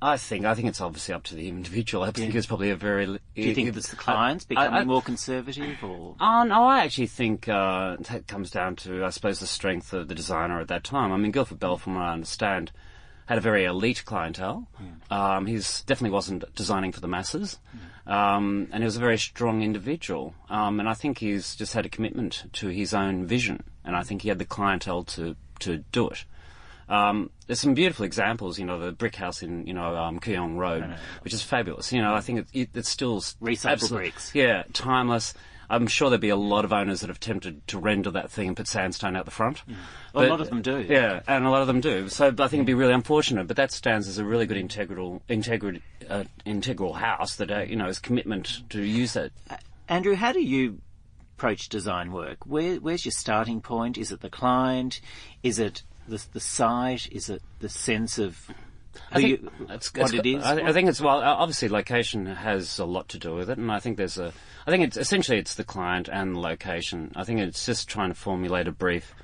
I 0.00 0.18
think 0.18 0.44
I 0.44 0.54
think 0.54 0.68
it's 0.68 0.80
obviously 0.80 1.14
up 1.14 1.22
to 1.24 1.34
the 1.34 1.48
individual. 1.48 2.04
I 2.04 2.10
think 2.10 2.34
it's 2.34 2.46
probably 2.46 2.70
a 2.70 2.76
very. 2.76 3.06
Do 3.06 3.18
you 3.34 3.54
think 3.54 3.74
it's 3.74 3.88
the 3.88 3.96
clients 3.96 4.44
becoming 4.44 4.86
more 4.86 5.00
conservative 5.00 5.82
or? 5.82 6.16
Oh, 6.20 6.42
no, 6.42 6.64
I 6.64 6.80
actually 6.80 7.06
think 7.06 7.48
uh, 7.48 7.96
that 8.10 8.26
comes 8.26 8.50
down 8.50 8.76
to, 8.76 9.04
I 9.04 9.10
suppose, 9.10 9.40
the 9.40 9.46
strength 9.46 9.92
of 9.94 10.08
the 10.08 10.14
designer 10.14 10.60
at 10.60 10.68
that 10.68 10.84
time. 10.84 11.12
I 11.12 11.16
mean, 11.16 11.30
Guildford 11.30 11.58
Bell, 11.58 11.78
from 11.78 11.94
what 11.94 12.02
I 12.02 12.12
understand, 12.12 12.72
had 13.26 13.38
a 13.38 13.40
very 13.40 13.64
elite 13.64 14.04
clientele. 14.04 14.68
Um, 15.10 15.46
he's 15.46 15.80
definitely 15.82 16.14
wasn't 16.14 16.44
designing 16.54 16.92
for 16.92 17.00
the 17.00 17.08
masses, 17.08 17.58
um, 18.06 18.68
and 18.72 18.82
he 18.82 18.84
was 18.84 18.96
a 18.96 19.00
very 19.00 19.18
strong 19.18 19.62
individual. 19.62 20.34
Um, 20.50 20.78
and 20.78 20.88
I 20.90 20.94
think 20.94 21.18
he's 21.18 21.56
just 21.56 21.72
had 21.72 21.86
a 21.86 21.88
commitment 21.88 22.44
to 22.54 22.68
his 22.68 22.92
own 22.92 23.24
vision, 23.24 23.64
and 23.82 23.96
I 23.96 24.02
think 24.02 24.22
he 24.22 24.28
had 24.28 24.38
the 24.38 24.44
clientele 24.44 25.04
to 25.04 25.36
to 25.60 25.78
do 25.90 26.08
it. 26.10 26.26
Um, 26.88 27.30
there's 27.46 27.60
some 27.60 27.74
beautiful 27.74 28.04
examples, 28.04 28.58
you 28.58 28.64
know, 28.64 28.78
the 28.78 28.92
brick 28.92 29.16
house 29.16 29.42
in, 29.42 29.66
you 29.66 29.74
know, 29.74 29.96
um, 29.96 30.20
Kooyong 30.20 30.56
Road, 30.56 30.94
which 31.22 31.34
is 31.34 31.42
fabulous. 31.42 31.92
You 31.92 32.00
know, 32.02 32.14
I 32.14 32.20
think 32.20 32.40
it, 32.40 32.46
it, 32.52 32.70
it's 32.74 32.88
still 32.88 33.20
Recycled 33.20 33.66
absolute- 33.72 33.98
bricks. 33.98 34.34
Yeah, 34.34 34.62
timeless. 34.72 35.34
I'm 35.68 35.88
sure 35.88 36.10
there'd 36.10 36.20
be 36.20 36.28
a 36.28 36.36
lot 36.36 36.64
of 36.64 36.72
owners 36.72 37.00
that 37.00 37.08
have 37.08 37.18
tempted 37.18 37.66
to 37.66 37.78
render 37.80 38.12
that 38.12 38.30
thing 38.30 38.46
and 38.46 38.56
put 38.56 38.68
sandstone 38.68 39.16
out 39.16 39.24
the 39.24 39.32
front. 39.32 39.64
Well, 39.66 39.76
But- 40.12 40.26
a 40.26 40.30
lot 40.30 40.40
of 40.40 40.48
them 40.48 40.62
do. 40.62 40.86
Yeah, 40.88 41.22
and 41.26 41.44
a 41.44 41.50
lot 41.50 41.60
of 41.60 41.66
them 41.66 41.80
do. 41.80 42.08
So 42.08 42.28
I 42.28 42.30
think 42.30 42.52
it'd 42.52 42.66
be 42.66 42.74
really 42.74 42.92
unfortunate, 42.92 43.48
but 43.48 43.56
that 43.56 43.72
stands 43.72 44.06
as 44.06 44.18
a 44.18 44.24
really 44.24 44.46
good 44.46 44.58
integral, 44.58 45.22
integral, 45.28 45.78
uh, 46.08 46.22
integral 46.44 46.92
house 46.92 47.34
that 47.36 47.50
uh, 47.50 47.60
you 47.62 47.74
know 47.74 47.88
is 47.88 47.98
commitment 47.98 48.62
to 48.70 48.80
use 48.80 49.14
that. 49.14 49.32
Andrew, 49.88 50.14
how 50.14 50.30
do 50.30 50.40
you 50.40 50.78
approach 51.36 51.68
design 51.68 52.12
work? 52.12 52.38
Where, 52.46 52.76
where's 52.76 53.04
your 53.04 53.12
starting 53.12 53.60
point? 53.60 53.98
Is 53.98 54.12
it 54.12 54.20
the 54.20 54.30
client? 54.30 55.00
Is 55.42 55.58
it 55.58 55.82
the, 56.08 56.24
the 56.32 56.40
site? 56.40 57.10
Is 57.12 57.28
it 57.28 57.42
the 57.60 57.68
sense 57.68 58.18
of 58.18 58.50
who 59.12 59.20
think 59.20 59.28
you, 59.28 59.50
It's, 59.70 59.92
what 59.94 60.14
it's- 60.14 60.14
it 60.14 60.26
is? 60.26 60.44
I, 60.44 60.68
I 60.68 60.72
think 60.72 60.88
it's 60.88 61.00
well. 61.00 61.20
Obviously, 61.20 61.68
location 61.68 62.26
has 62.26 62.78
a 62.78 62.84
lot 62.84 63.08
to 63.10 63.18
do 63.18 63.34
with 63.34 63.50
it, 63.50 63.58
and 63.58 63.70
I 63.70 63.80
think 63.80 63.96
there's 63.96 64.18
a. 64.18 64.32
I 64.66 64.70
think 64.70 64.84
it's 64.84 64.96
essentially 64.96 65.38
it's 65.38 65.54
the 65.54 65.64
client 65.64 66.08
and 66.10 66.34
the 66.34 66.40
location. 66.40 67.12
I 67.16 67.24
think 67.24 67.40
it's 67.40 67.64
just 67.64 67.88
trying 67.88 68.08
to 68.10 68.14
formulate 68.14 68.68
a 68.68 68.72
brief 68.72 69.14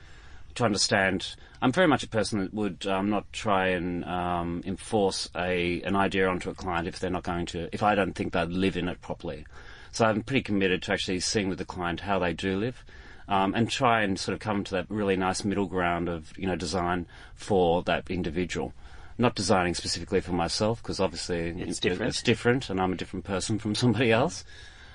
to 0.54 0.64
understand. 0.64 1.36
I'm 1.60 1.72
very 1.72 1.86
much 1.86 2.02
a 2.02 2.08
person 2.08 2.40
that 2.40 2.52
would 2.52 2.86
um, 2.86 3.08
not 3.08 3.32
try 3.32 3.68
and 3.68 4.04
um, 4.04 4.62
enforce 4.66 5.28
a 5.36 5.80
an 5.82 5.96
idea 5.96 6.28
onto 6.28 6.50
a 6.50 6.54
client 6.54 6.88
if 6.88 6.98
they're 6.98 7.10
not 7.10 7.22
going 7.22 7.46
to. 7.46 7.68
If 7.72 7.82
I 7.82 7.94
don't 7.94 8.14
think 8.14 8.32
they'd 8.32 8.48
live 8.50 8.76
in 8.76 8.88
it 8.88 9.00
properly, 9.00 9.46
so 9.90 10.04
I'm 10.04 10.22
pretty 10.22 10.42
committed 10.42 10.82
to 10.82 10.92
actually 10.92 11.20
seeing 11.20 11.48
with 11.48 11.58
the 11.58 11.64
client 11.64 12.00
how 12.00 12.18
they 12.18 12.32
do 12.34 12.58
live. 12.58 12.84
Um, 13.28 13.54
and 13.54 13.70
try 13.70 14.02
and 14.02 14.18
sort 14.18 14.34
of 14.34 14.40
come 14.40 14.64
to 14.64 14.70
that 14.72 14.86
really 14.88 15.16
nice 15.16 15.44
middle 15.44 15.66
ground 15.66 16.08
of 16.08 16.36
you 16.36 16.46
know 16.46 16.56
design 16.56 17.06
for 17.34 17.82
that 17.84 18.10
individual 18.10 18.72
not 19.18 19.34
designing 19.34 19.74
specifically 19.74 20.20
for 20.20 20.32
myself 20.32 20.82
because 20.82 20.98
obviously 21.00 21.50
It's 21.50 21.78
it- 21.78 21.82
different. 21.82 22.08
It's 22.10 22.22
different, 22.22 22.70
and 22.70 22.80
I'm 22.80 22.92
a 22.92 22.96
different 22.96 23.24
person 23.24 23.58
from 23.58 23.74
somebody 23.82 24.10
else. 24.10 24.44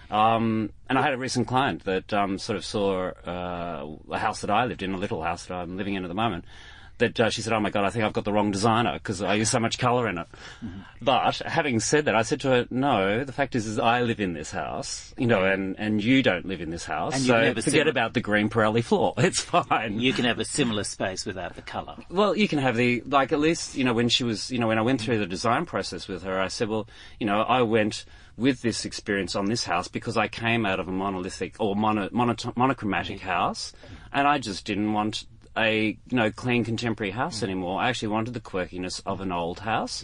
Um, 0.09 0.71
and 0.89 0.97
I 0.97 1.01
had 1.01 1.13
a 1.13 1.17
recent 1.17 1.47
client 1.47 1.83
that 1.83 2.13
um, 2.13 2.37
sort 2.37 2.55
of 2.57 2.63
saw 2.63 3.09
uh, 3.25 3.85
a 4.09 4.17
house 4.17 4.41
that 4.41 4.49
I 4.49 4.65
lived 4.65 4.81
in, 4.81 4.93
a 4.93 4.97
little 4.97 5.21
house 5.21 5.45
that 5.45 5.53
I'm 5.55 5.75
living 5.77 5.95
in 5.95 6.03
at 6.03 6.07
the 6.07 6.13
moment. 6.15 6.45
That 6.99 7.19
uh, 7.19 7.29
she 7.29 7.41
said, 7.41 7.53
"Oh 7.53 7.59
my 7.59 7.69
god, 7.69 7.85
I 7.85 7.89
think 7.89 8.05
I've 8.05 8.13
got 8.13 8.25
the 8.25 8.33
wrong 8.33 8.51
designer 8.51 8.93
because 8.93 9.21
I 9.21 9.35
use 9.35 9.49
so 9.49 9.59
much 9.59 9.77
colour 9.77 10.07
in 10.07 10.17
it." 10.17 10.27
Mm-hmm. 10.63 10.79
But 11.01 11.35
having 11.45 11.79
said 11.79 12.05
that, 12.05 12.15
I 12.15 12.23
said 12.23 12.41
to 12.41 12.49
her, 12.49 12.67
"No, 12.69 13.23
the 13.23 13.31
fact 13.31 13.55
is, 13.55 13.67
is 13.67 13.77
I 13.77 14.01
live 14.01 14.19
in 14.19 14.33
this 14.33 14.51
house, 14.51 15.13
you 15.17 15.27
know, 15.27 15.43
and, 15.43 15.77
and 15.79 16.03
you 16.03 16.23
don't 16.23 16.45
live 16.45 16.61
in 16.61 16.69
this 16.69 16.85
house. 16.85 17.13
And 17.13 17.23
so 17.23 17.41
never 17.41 17.61
forget 17.61 17.87
about 17.87 18.13
the 18.13 18.21
green 18.21 18.49
Pirelli 18.49 18.83
floor. 18.83 19.13
It's 19.27 19.41
fine." 19.41 19.99
You 19.99 20.13
can 20.13 20.25
have 20.25 20.39
a 20.39 20.45
similar 20.45 20.83
space 20.83 21.25
without 21.25 21.55
the 21.55 21.61
colour. 21.61 21.97
Well, 22.09 22.35
you 22.35 22.47
can 22.47 22.59
have 22.59 22.75
the 22.75 23.01
like 23.05 23.31
at 23.31 23.39
least 23.39 23.75
you 23.75 23.83
know 23.83 23.93
when 23.93 24.09
she 24.09 24.23
was 24.23 24.49
you 24.51 24.59
know 24.59 24.67
when 24.67 24.79
I 24.79 24.81
went 24.81 25.01
through 25.01 25.19
the 25.19 25.27
design 25.27 25.65
process 25.65 26.07
with 26.07 26.23
her, 26.23 26.39
I 26.39 26.47
said, 26.47 26.69
well, 26.69 26.87
you 27.19 27.25
know, 27.25 27.41
I 27.41 27.61
went 27.61 28.05
with 28.37 28.61
this 28.61 28.85
experience 28.85 29.35
on 29.35 29.45
this 29.45 29.65
house 29.65 29.87
because 29.87 30.15
I 30.15 30.27
came 30.27 30.65
out 30.65 30.79
of 30.79 30.87
a 30.87 30.91
monolithic 30.91 31.55
or 31.59 31.75
mono, 31.75 32.07
mono, 32.11 32.35
monochromatic 32.55 33.21
house, 33.21 33.73
and 34.13 34.27
I 34.27 34.37
just 34.37 34.65
didn't 34.65 34.93
want 34.93 35.25
a 35.57 35.97
you 36.09 36.17
know 36.17 36.31
clean 36.31 36.63
contemporary 36.63 37.11
house 37.11 37.43
anymore. 37.43 37.81
I 37.81 37.89
actually 37.89 38.09
wanted 38.09 38.33
the 38.33 38.39
quirkiness 38.39 39.01
of 39.05 39.21
an 39.21 39.31
old 39.31 39.59
house. 39.59 40.03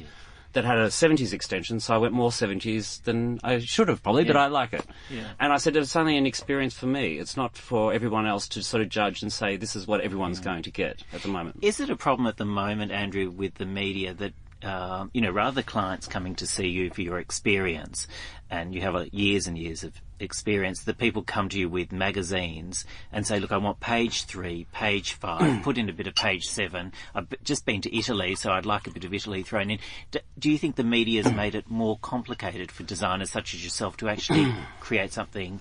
That 0.53 0.65
had 0.65 0.77
a 0.77 0.89
70s 0.89 1.33
extension, 1.33 1.79
so 1.79 1.95
I 1.95 1.98
went 1.98 2.13
more 2.13 2.29
70s 2.29 3.01
than 3.05 3.39
I 3.43 3.57
should 3.57 3.88
have 3.88 4.03
probably, 4.03 4.24
but 4.24 4.38
I 4.38 4.45
like 4.45 4.72
it. 4.74 4.86
Yeah. 5.10 5.24
And 5.39 5.51
I 5.51 5.57
said 5.57 5.75
it's 5.75 5.95
only 5.95 6.15
an 6.15 6.27
experience 6.27 6.75
for 6.75 6.86
me. 6.86 7.17
It's 7.17 7.36
not 7.36 7.57
for 7.57 7.91
everyone 7.91 8.27
else 8.27 8.48
to 8.50 8.62
sort 8.62 8.83
of 8.83 8.89
judge 8.89 9.24
and 9.24 9.33
say 9.33 9.57
this 9.57 9.75
is 9.75 9.88
what 9.88 10.01
everyone's 10.01 10.39
going 10.39 10.62
to 10.62 10.69
get 10.69 11.01
at 11.12 11.24
the 11.24 11.27
moment. 11.27 11.57
Is 11.63 11.79
it 11.79 11.89
a 11.89 11.95
problem 11.95 12.27
at 12.27 12.38
the 12.38 12.45
moment, 12.45 12.91
Andrew, 12.91 13.31
with 13.31 13.55
the 13.55 13.65
media 13.65 14.13
that 14.13 14.33
um, 14.63 15.12
you 15.13 15.22
know, 15.22 15.32
rather 15.32 15.62
clients 15.62 16.08
coming 16.08 16.36
to 16.36 16.48
see 16.48 16.67
you 16.67 16.89
for 16.89 17.01
your 17.01 17.20
experience, 17.20 18.08
and 18.50 18.74
you 18.74 18.82
have 18.82 19.08
years 19.13 19.48
and 19.48 19.58
years 19.58 19.84
of 19.84 19.93
experience, 20.20 20.84
that 20.84 20.98
people 20.98 21.24
come 21.24 21.50
to 21.50 21.60
you 21.60 21.70
with 21.70 21.91
magazines 21.91 22.86
and 23.12 23.25
say, 23.25 23.39
"Look, 23.39 23.51
I 23.51 23.58
want 23.58 23.79
page 23.79 24.24
three, 24.25 24.65
page 24.72 25.13
five, 25.13 25.62
put 25.63 25.77
in 25.77 25.89
a 25.89 25.93
bit 25.93 26.08
of 26.08 26.15
page 26.15 26.48
seven. 26.48 26.93
I've 27.13 27.27
just 27.43 27.65
been 27.65 27.82
to 27.82 27.96
Italy, 27.96 28.36
so 28.36 28.51
I'd 28.51 28.65
like 28.65 28.88
a 28.88 28.91
bit 28.91 29.05
of 29.05 29.13
Italy 29.13 29.43
thrown 29.43 29.70
in." 29.70 29.79
D- 30.12 30.20
do 30.38 30.50
you 30.50 30.58
think 30.58 30.75
the 30.75 30.84
media's 30.84 31.32
made 31.43 31.55
it 31.55 31.70
more 31.70 31.98
complicated 32.00 32.72
for 32.72 32.84
designers 32.84 33.32
such 33.32 33.53
as 33.53 33.63
yourself 33.63 33.98
to 33.98 34.10
actually 34.10 34.53
create 34.79 35.13
something? 35.13 35.60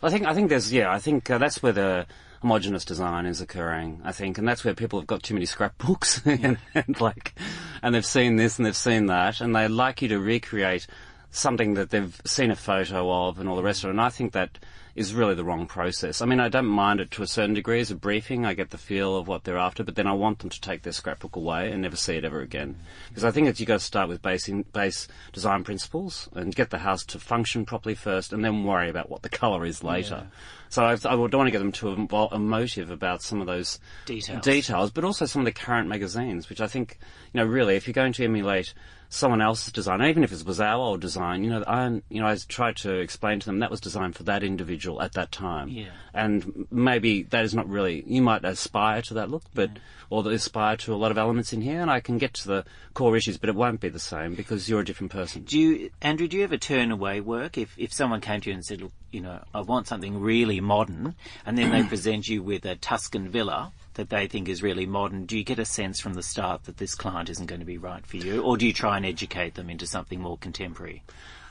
Well, 0.00 0.10
I 0.10 0.12
think 0.12 0.26
I 0.26 0.34
think 0.34 0.48
there's 0.48 0.72
yeah 0.72 0.90
I 0.90 0.98
think 0.98 1.30
uh, 1.30 1.38
that's 1.38 1.62
where 1.62 1.72
the 1.72 2.06
homogenous 2.42 2.84
design 2.84 3.24
is 3.24 3.40
occurring. 3.40 4.00
I 4.04 4.12
think, 4.12 4.36
and 4.36 4.46
that's 4.46 4.64
where 4.64 4.74
people 4.74 4.98
have 4.98 5.06
got 5.06 5.22
too 5.22 5.34
many 5.34 5.46
scrapbooks 5.46 6.20
and, 6.26 6.58
and 6.74 7.00
like, 7.00 7.34
and 7.82 7.94
they've 7.94 8.04
seen 8.04 8.36
this 8.36 8.58
and 8.58 8.66
they've 8.66 8.76
seen 8.76 9.06
that, 9.06 9.40
and 9.40 9.54
they 9.54 9.66
like 9.68 10.02
you 10.02 10.08
to 10.08 10.18
recreate 10.18 10.86
something 11.30 11.74
that 11.74 11.90
they've 11.90 12.20
seen 12.26 12.50
a 12.50 12.56
photo 12.56 13.10
of 13.10 13.38
and 13.38 13.48
all 13.48 13.56
the 13.56 13.62
rest 13.62 13.84
of 13.84 13.88
it. 13.88 13.92
And 13.92 14.00
I 14.00 14.10
think 14.10 14.32
that 14.32 14.58
is 14.94 15.14
really 15.14 15.34
the 15.34 15.44
wrong 15.44 15.66
process. 15.66 16.20
I 16.20 16.26
mean, 16.26 16.40
I 16.40 16.48
don't 16.48 16.66
mind 16.66 17.00
it 17.00 17.10
to 17.12 17.22
a 17.22 17.26
certain 17.26 17.54
degree 17.54 17.80
as 17.80 17.90
a 17.90 17.94
briefing. 17.94 18.44
I 18.44 18.52
get 18.52 18.70
the 18.70 18.76
feel 18.76 19.16
of 19.16 19.26
what 19.26 19.44
they're 19.44 19.56
after, 19.56 19.82
but 19.82 19.94
then 19.94 20.06
I 20.06 20.12
want 20.12 20.40
them 20.40 20.50
to 20.50 20.60
take 20.60 20.82
their 20.82 20.92
scrapbook 20.92 21.36
away 21.36 21.70
and 21.70 21.80
never 21.80 21.96
see 21.96 22.16
it 22.16 22.24
ever 22.24 22.42
again. 22.42 22.76
Because 23.08 23.24
I 23.24 23.30
think 23.30 23.46
that 23.46 23.58
you've 23.58 23.68
got 23.68 23.78
to 23.78 23.84
start 23.84 24.08
with 24.08 24.20
base, 24.20 24.48
in, 24.48 24.62
base 24.74 25.08
design 25.32 25.64
principles 25.64 26.28
and 26.34 26.54
get 26.54 26.68
the 26.68 26.78
house 26.78 27.04
to 27.06 27.18
function 27.18 27.64
properly 27.64 27.94
first, 27.94 28.32
and 28.32 28.44
then 28.44 28.64
worry 28.64 28.90
about 28.90 29.08
what 29.08 29.22
the 29.22 29.30
colour 29.30 29.64
is 29.64 29.82
later. 29.82 30.26
So 30.72 30.82
I, 30.84 30.92
I 30.92 30.96
don't 30.96 31.18
want 31.34 31.48
to 31.48 31.50
get 31.50 31.58
them 31.58 31.70
too 31.70 31.90
emo- 31.92 32.30
emotive 32.32 32.90
about 32.90 33.20
some 33.20 33.42
of 33.42 33.46
those 33.46 33.78
Details. 34.06 34.42
details, 34.42 34.90
but 34.90 35.04
also 35.04 35.26
some 35.26 35.42
of 35.42 35.44
the 35.44 35.52
current 35.52 35.86
magazines, 35.86 36.48
which 36.48 36.62
I 36.62 36.66
think, 36.66 36.96
you 37.34 37.40
know, 37.40 37.44
really, 37.46 37.76
if 37.76 37.86
you're 37.86 37.92
going 37.92 38.14
to 38.14 38.24
emulate 38.24 38.72
someone 39.12 39.42
else's 39.42 39.70
design, 39.70 40.02
even 40.02 40.24
if 40.24 40.32
it 40.32 40.44
was 40.46 40.58
our 40.58 40.80
old 40.80 41.00
design, 41.00 41.44
you 41.44 41.50
know, 41.50 41.62
I, 41.66 41.86
you 42.08 42.20
know, 42.20 42.26
I 42.26 42.36
tried 42.48 42.76
to 42.76 42.94
explain 42.94 43.40
to 43.40 43.46
them 43.46 43.58
that 43.58 43.70
was 43.70 43.78
designed 43.78 44.16
for 44.16 44.22
that 44.22 44.42
individual 44.42 45.02
at 45.02 45.12
that 45.12 45.30
time. 45.30 45.68
Yeah. 45.68 45.90
And 46.14 46.66
maybe 46.70 47.24
that 47.24 47.44
is 47.44 47.54
not 47.54 47.68
really, 47.68 48.04
you 48.06 48.22
might 48.22 48.42
aspire 48.42 49.02
to 49.02 49.14
that 49.14 49.30
look, 49.30 49.42
but, 49.54 49.70
or 50.08 50.26
aspire 50.30 50.78
to 50.78 50.94
a 50.94 50.96
lot 50.96 51.10
of 51.10 51.18
elements 51.18 51.52
in 51.52 51.60
here, 51.60 51.82
and 51.82 51.90
I 51.90 52.00
can 52.00 52.16
get 52.16 52.32
to 52.34 52.48
the 52.48 52.64
core 52.94 53.14
issues, 53.14 53.36
but 53.36 53.50
it 53.50 53.54
won't 53.54 53.80
be 53.80 53.90
the 53.90 53.98
same 53.98 54.34
because 54.34 54.66
you're 54.66 54.80
a 54.80 54.84
different 54.84 55.12
person. 55.12 55.42
Do 55.42 55.58
you, 55.58 55.90
Andrew? 56.00 56.26
Do 56.26 56.38
you 56.38 56.44
ever 56.44 56.56
turn 56.56 56.90
away 56.90 57.20
work 57.20 57.58
if 57.58 57.74
if 57.78 57.92
someone 57.92 58.20
came 58.22 58.40
to 58.42 58.50
you 58.50 58.54
and 58.54 58.64
said, 58.64 58.82
"Look, 58.82 58.92
you 59.10 59.20
know, 59.20 59.42
I 59.54 59.60
want 59.60 59.88
something 59.88 60.20
really 60.20 60.60
modern," 60.60 61.14
and 61.46 61.56
then 61.56 61.70
they 61.70 61.82
present 61.88 62.28
you 62.28 62.42
with 62.42 62.64
a 62.66 62.76
Tuscan 62.76 63.28
villa 63.30 63.72
that 63.94 64.10
they 64.10 64.26
think 64.26 64.48
is 64.48 64.62
really 64.62 64.86
modern? 64.86 65.26
Do 65.26 65.36
you 65.36 65.44
get 65.44 65.58
a 65.58 65.64
sense 65.64 66.00
from 66.00 66.14
the 66.14 66.22
start 66.22 66.64
that 66.64 66.76
this 66.76 66.94
client 66.94 67.28
isn't 67.28 67.46
going 67.46 67.60
to 67.60 67.66
be 67.66 67.78
right 67.78 68.06
for 68.06 68.16
you, 68.16 68.42
or 68.42 68.56
do 68.56 68.66
you 68.66 68.72
try 68.72 68.96
and 68.96 69.06
educate 69.06 69.54
them 69.54 69.70
into 69.70 69.86
something 69.86 70.20
more 70.20 70.38
contemporary? 70.38 71.02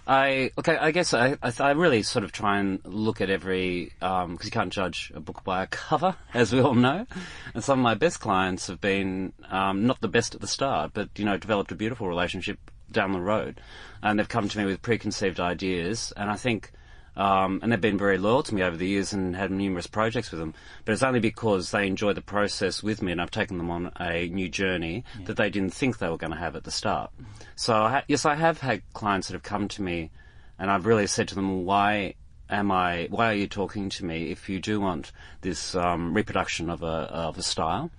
I 0.07 0.51
okay. 0.57 0.77
I 0.77 0.91
guess 0.91 1.13
I, 1.13 1.37
I, 1.43 1.53
I 1.59 1.71
really 1.71 2.01
sort 2.03 2.25
of 2.25 2.31
try 2.31 2.59
and 2.59 2.79
look 2.85 3.21
at 3.21 3.29
every 3.29 3.91
because 3.99 4.43
you 4.43 4.51
can't 4.51 4.73
judge 4.73 5.11
a 5.15 5.19
book 5.19 5.43
by 5.43 5.63
a 5.63 5.67
cover, 5.67 6.15
as 6.33 6.51
we 6.51 6.59
all 6.59 6.73
know. 6.73 7.05
And 7.53 7.63
some 7.63 7.79
of 7.79 7.83
my 7.83 7.93
best 7.93 8.19
clients 8.19 8.67
have 8.67 8.81
been 8.81 9.33
um, 9.49 9.85
not 9.85 10.01
the 10.01 10.07
best 10.07 10.33
at 10.33 10.41
the 10.41 10.47
start, 10.47 10.91
but 10.93 11.09
you 11.17 11.25
know, 11.25 11.37
developed 11.37 11.71
a 11.71 11.75
beautiful 11.75 12.07
relationship 12.07 12.59
down 12.91 13.11
the 13.11 13.21
road, 13.21 13.61
and 14.01 14.17
they've 14.17 14.27
come 14.27 14.49
to 14.49 14.57
me 14.57 14.65
with 14.65 14.81
preconceived 14.81 15.39
ideas. 15.39 16.11
And 16.17 16.29
I 16.29 16.35
think, 16.35 16.71
um, 17.15 17.59
and 17.61 17.71
they've 17.71 17.81
been 17.81 17.97
very 17.97 18.17
loyal 18.17 18.43
to 18.43 18.55
me 18.55 18.63
over 18.63 18.77
the 18.77 18.87
years 18.87 19.13
and 19.13 19.35
had 19.35 19.51
numerous 19.51 19.87
projects 19.87 20.31
with 20.31 20.39
them. 20.39 20.53
But 20.85 20.93
it's 20.93 21.03
only 21.03 21.19
because 21.19 21.71
they 21.71 21.87
enjoy 21.87 22.13
the 22.13 22.21
process 22.21 22.81
with 22.81 23.01
me, 23.01 23.11
and 23.11 23.21
I've 23.21 23.31
taken 23.31 23.57
them 23.57 23.69
on 23.69 23.91
a 23.99 24.27
new 24.29 24.49
journey 24.49 25.03
that 25.25 25.37
they 25.37 25.49
didn't 25.49 25.73
think 25.73 25.97
they 25.97 26.09
were 26.09 26.17
going 26.17 26.33
to 26.33 26.39
have 26.39 26.55
at 26.55 26.63
the 26.63 26.71
start. 26.71 27.11
So 27.55 27.75
I 27.75 27.89
ha- 27.91 28.03
yes, 28.07 28.25
I 28.25 28.35
have 28.35 28.61
had 28.61 28.81
clients 28.93 29.27
that 29.27 29.33
have 29.33 29.43
come 29.43 29.67
to 29.69 29.81
me, 29.81 30.09
and 30.57 30.71
I've 30.71 30.85
really 30.85 31.07
said 31.07 31.27
to 31.29 31.35
them, 31.35 31.65
why 31.65 32.15
am 32.49 32.71
I? 32.71 33.07
Why 33.09 33.31
are 33.31 33.35
you 33.35 33.47
talking 33.47 33.89
to 33.89 34.05
me 34.05 34.31
if 34.31 34.49
you 34.49 34.59
do 34.59 34.79
want 34.79 35.11
this 35.41 35.75
um, 35.75 36.13
reproduction 36.13 36.69
of 36.69 36.83
a 36.83 36.85
of 36.85 37.37
a 37.37 37.43
style? 37.43 37.91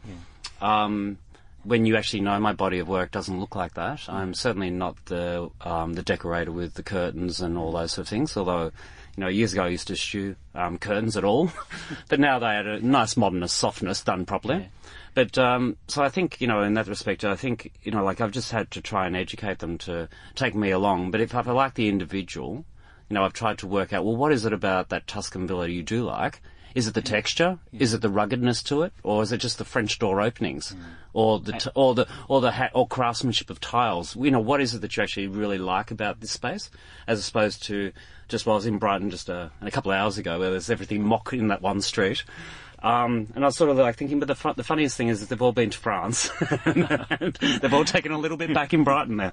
Um, 0.61 1.19
when 1.65 1.87
you 1.87 1.97
actually 1.97 2.21
know 2.21 2.39
my 2.41 2.53
body 2.53 2.79
of 2.81 2.89
work 2.89 3.11
doesn't 3.13 3.39
look 3.39 3.55
like 3.55 3.75
that. 3.75 4.09
I'm 4.09 4.35
certainly 4.35 4.71
not 4.71 4.97
the 5.07 5.51
um, 5.61 5.95
the 5.95 6.03
decorator 6.03 6.53
with 6.53 6.75
the 6.75 6.83
curtains 6.83 7.41
and 7.41 7.57
all 7.57 7.73
those 7.73 7.93
sort 7.93 8.07
of 8.07 8.09
things. 8.09 8.37
Although, 8.37 8.73
you 9.17 9.23
know, 9.23 9.29
years 9.29 9.53
ago 9.53 9.65
I 9.65 9.69
used 9.69 9.89
to 9.89 9.93
eschew 9.93 10.37
um, 10.55 10.79
curtains 10.79 11.17
at 11.17 11.25
all, 11.25 11.53
but 12.09 12.21
now 12.21 12.39
they 12.39 12.47
had 12.47 12.67
a 12.67 12.81
nice 12.81 13.17
modernist 13.17 13.57
softness 13.57 14.03
done 14.03 14.25
properly. 14.25 14.69
But 15.15 15.37
um, 15.37 15.77
so 15.89 16.03
I 16.03 16.09
think 16.09 16.41
you 16.41 16.47
know 16.47 16.63
in 16.63 16.75
that 16.75 16.89
respect, 16.89 17.25
I 17.25 17.37
think 17.37 17.73
you 17.83 17.93
know 17.93 18.05
like 18.05 18.21
I've 18.21 18.31
just 18.31 18.51
had 18.51 18.71
to 18.73 18.81
try 18.81 19.07
and 19.07 19.15
educate 19.15 19.59
them 19.59 19.77
to 19.79 20.09
take 20.35 20.55
me 20.55 20.71
along. 20.71 21.11
But 21.11 21.21
if, 21.21 21.35
if 21.35 21.49
I 21.49 21.53
like 21.53 21.75
the 21.75 21.89
individual, 21.89 22.65
you 23.09 23.15
know, 23.15 23.25
I've 23.25 23.35
tried 23.35 23.59
to 23.59 23.67
work 23.67 23.93
out 23.93 24.05
well 24.05 24.17
what 24.17 24.33
is 24.33 24.47
it 24.47 24.55
about 24.55 24.89
that 24.89 25.07
Tuscan 25.07 25.47
villa 25.47 25.69
you 25.69 25.83
do 25.83 26.03
like. 26.03 26.41
Is 26.75 26.89
it 26.89 26.95
the 26.95 27.03
texture? 27.03 27.59
Is 27.73 27.95
it 27.95 28.01
the 28.01 28.09
ruggedness 28.09 28.63
to 28.65 28.83
it, 28.83 28.93
or 29.03 29.23
is 29.23 29.33
it 29.33 29.39
just 29.39 29.59
the 29.59 29.65
French 29.65 29.99
door 29.99 30.21
openings, 30.21 30.75
or 31.13 31.39
the 31.39 31.53
t- 31.53 31.71
or 31.75 31.95
the 31.95 32.07
or 32.29 32.41
the 32.41 32.53
ha- 32.53 32.71
or 32.75 32.87
craftsmanship 32.87 33.51
of 33.51 33.61
tiles? 33.61 34.17
You 34.17 34.31
know, 34.31 34.41
what 34.41 34.61
is 34.61 34.75
it 34.75 34.81
that 34.81 34.97
you 34.97 35.03
actually 35.03 35.27
really 35.27 35.59
like 35.59 35.91
about 35.91 36.21
this 36.21 36.31
space, 36.33 36.71
as 37.07 37.27
opposed 37.29 37.63
to 37.65 37.93
just 38.29 38.47
while 38.47 38.55
I 38.55 38.57
was 38.57 38.67
in 38.67 38.79
Brighton 38.79 39.11
just 39.11 39.29
a, 39.29 39.51
a 39.61 39.71
couple 39.71 39.93
of 39.93 39.99
hours 39.99 40.19
ago, 40.19 40.39
where 40.39 40.51
there's 40.51 40.71
everything 40.71 41.05
mock 41.05 41.33
in 41.33 41.49
that 41.49 41.63
one 41.63 41.81
street. 41.81 42.25
Um, 42.83 43.29
and 43.37 43.45
I 43.45 43.49
was 43.49 43.57
sort 43.57 43.71
of 43.71 43.77
like 43.77 43.95
thinking, 43.97 44.19
but 44.19 44.27
the, 44.27 44.35
fu- 44.35 44.55
the 44.55 44.65
funniest 44.65 44.97
thing 44.97 45.07
is 45.07 45.21
that 45.21 45.29
they've 45.29 45.41
all 45.41 45.53
been 45.53 45.71
to 45.71 45.79
France. 45.79 46.31
they've 46.65 47.73
all 47.73 47.85
taken 47.85 48.11
a 48.11 48.19
little 48.19 48.37
bit 48.37 48.53
back 48.53 48.75
in 48.75 48.83
Brighton 48.83 49.19
there. 49.19 49.33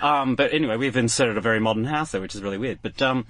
Um, 0.00 0.36
but 0.36 0.54
anyway, 0.54 0.76
we've 0.76 0.96
inserted 0.96 1.36
a 1.36 1.40
very 1.40 1.58
modern 1.58 1.84
house 1.84 2.12
there, 2.12 2.20
which 2.20 2.36
is 2.36 2.42
really 2.42 2.58
weird. 2.58 2.78
But 2.82 3.02
um, 3.02 3.26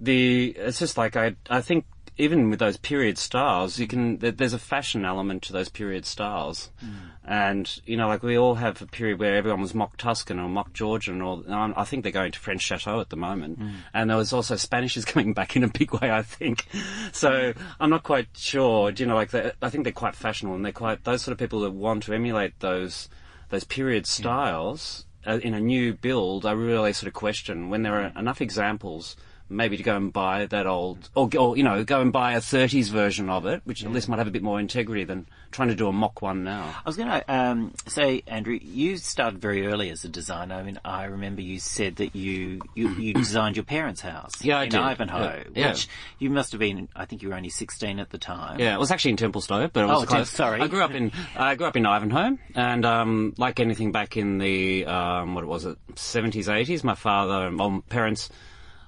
the 0.00 0.54
it's 0.56 0.78
just 0.78 0.96
like 0.96 1.16
I 1.16 1.36
I 1.50 1.60
think 1.60 1.84
even 2.18 2.50
with 2.50 2.58
those 2.58 2.76
period 2.76 3.16
styles, 3.16 3.78
you 3.78 3.86
can 3.86 4.18
there's 4.18 4.52
a 4.52 4.58
fashion 4.58 5.04
element 5.04 5.42
to 5.42 5.52
those 5.52 5.68
period 5.68 6.04
styles, 6.04 6.70
hmm. 6.78 6.90
and 7.24 7.80
you 7.86 7.96
know 7.96 8.06
like 8.06 8.22
we 8.22 8.36
all 8.36 8.56
have 8.56 8.82
a 8.82 8.86
period 8.86 9.18
where 9.18 9.36
everyone 9.36 9.62
was 9.62 9.74
mock 9.74 9.96
Tuscan 9.96 10.38
or 10.38 10.48
mock 10.48 10.72
Georgian, 10.74 11.22
or 11.22 11.42
I 11.48 11.84
think 11.84 12.02
they're 12.02 12.12
going 12.12 12.32
to 12.32 12.38
French 12.38 12.60
chateau 12.60 13.00
at 13.00 13.08
the 13.08 13.16
moment, 13.16 13.58
hmm. 13.58 13.70
and 13.94 14.10
there 14.10 14.16
was 14.18 14.32
also 14.32 14.56
Spanish 14.56 14.96
is 14.96 15.04
coming 15.06 15.32
back 15.32 15.56
in 15.56 15.64
a 15.64 15.68
big 15.68 15.92
way, 15.94 16.10
I 16.10 16.22
think. 16.22 16.66
So 17.12 17.54
I'm 17.80 17.90
not 17.90 18.02
quite 18.02 18.28
sure. 18.36 18.90
You 18.90 19.06
know, 19.06 19.14
like 19.14 19.34
I 19.34 19.70
think 19.70 19.84
they're 19.84 19.92
quite 19.92 20.14
fashionable, 20.14 20.56
and 20.56 20.64
they're 20.64 20.72
quite 20.72 21.04
those 21.04 21.22
sort 21.22 21.32
of 21.32 21.38
people 21.38 21.60
that 21.60 21.70
want 21.70 22.02
to 22.04 22.12
emulate 22.12 22.60
those 22.60 23.08
those 23.48 23.64
period 23.64 24.04
hmm. 24.04 24.22
styles 24.22 25.06
uh, 25.26 25.38
in 25.42 25.54
a 25.54 25.60
new 25.60 25.94
build. 25.94 26.44
I 26.44 26.52
really 26.52 26.92
sort 26.92 27.08
of 27.08 27.14
question 27.14 27.70
when 27.70 27.82
there 27.82 27.94
are 27.94 28.12
enough 28.18 28.42
examples 28.42 29.16
maybe 29.52 29.76
to 29.76 29.82
go 29.82 29.96
and 29.96 30.12
buy 30.12 30.46
that 30.46 30.66
old, 30.66 31.08
or, 31.14 31.28
or 31.38 31.56
you 31.56 31.62
know, 31.62 31.84
go 31.84 32.00
and 32.00 32.12
buy 32.12 32.32
a 32.34 32.40
30s 32.40 32.90
version 32.90 33.28
of 33.30 33.46
it, 33.46 33.62
which 33.64 33.84
at 33.84 33.92
least 33.92 34.08
might 34.08 34.18
have 34.18 34.26
a 34.26 34.30
bit 34.32 34.42
more 34.42 34.58
integrity 34.58 35.04
than 35.04 35.26
trying 35.50 35.68
to 35.68 35.74
do 35.74 35.86
a 35.88 35.92
mock 35.92 36.22
one 36.22 36.44
now. 36.44 36.62
I 36.84 36.88
was 36.88 36.96
going 36.96 37.08
to 37.10 37.32
um, 37.32 37.74
say, 37.86 38.22
Andrew, 38.26 38.58
you 38.60 38.96
started 38.96 39.40
very 39.40 39.66
early 39.66 39.90
as 39.90 40.04
a 40.04 40.08
designer. 40.08 40.54
I 40.54 40.62
mean, 40.62 40.80
I 40.84 41.04
remember 41.04 41.42
you 41.42 41.58
said 41.58 41.96
that 41.96 42.16
you 42.16 42.60
you, 42.74 42.88
you 42.94 43.14
designed 43.24 43.56
your 43.56 43.64
parents' 43.64 44.00
house 44.00 44.42
Yeah, 44.42 44.58
I 44.58 44.64
in 44.64 44.70
did. 44.70 44.80
Ivanhoe, 44.80 45.44
Yeah. 45.54 45.70
which 45.70 45.88
you 46.18 46.30
must 46.30 46.52
have 46.52 46.58
been. 46.58 46.88
I 46.96 47.04
think 47.04 47.22
you 47.22 47.28
were 47.28 47.34
only 47.34 47.50
sixteen 47.50 47.98
at 48.00 48.10
the 48.10 48.18
time. 48.18 48.58
Yeah, 48.58 48.74
it 48.74 48.78
was 48.78 48.90
actually 48.90 49.10
in 49.12 49.16
Templestowe, 49.18 49.68
but 49.72 49.84
it 49.84 49.86
was 49.86 50.02
Oh, 50.04 50.06
close. 50.06 50.30
Sorry. 50.30 50.60
I 50.60 50.68
grew 50.68 50.82
up 50.82 50.92
in 50.92 51.12
I 51.36 51.54
grew 51.54 51.66
up 51.66 51.76
in 51.76 51.84
Ivanhoe, 51.84 52.38
and 52.54 52.84
um, 52.86 53.34
like 53.36 53.60
anything 53.60 53.92
back 53.92 54.16
in 54.16 54.38
the 54.38 54.86
um, 54.86 55.34
what 55.34 55.44
was 55.44 55.66
it, 55.66 55.76
seventies, 55.96 56.48
eighties, 56.48 56.82
my 56.82 56.94
father 56.94 57.46
and 57.48 57.56
my 57.56 57.80
parents, 57.90 58.30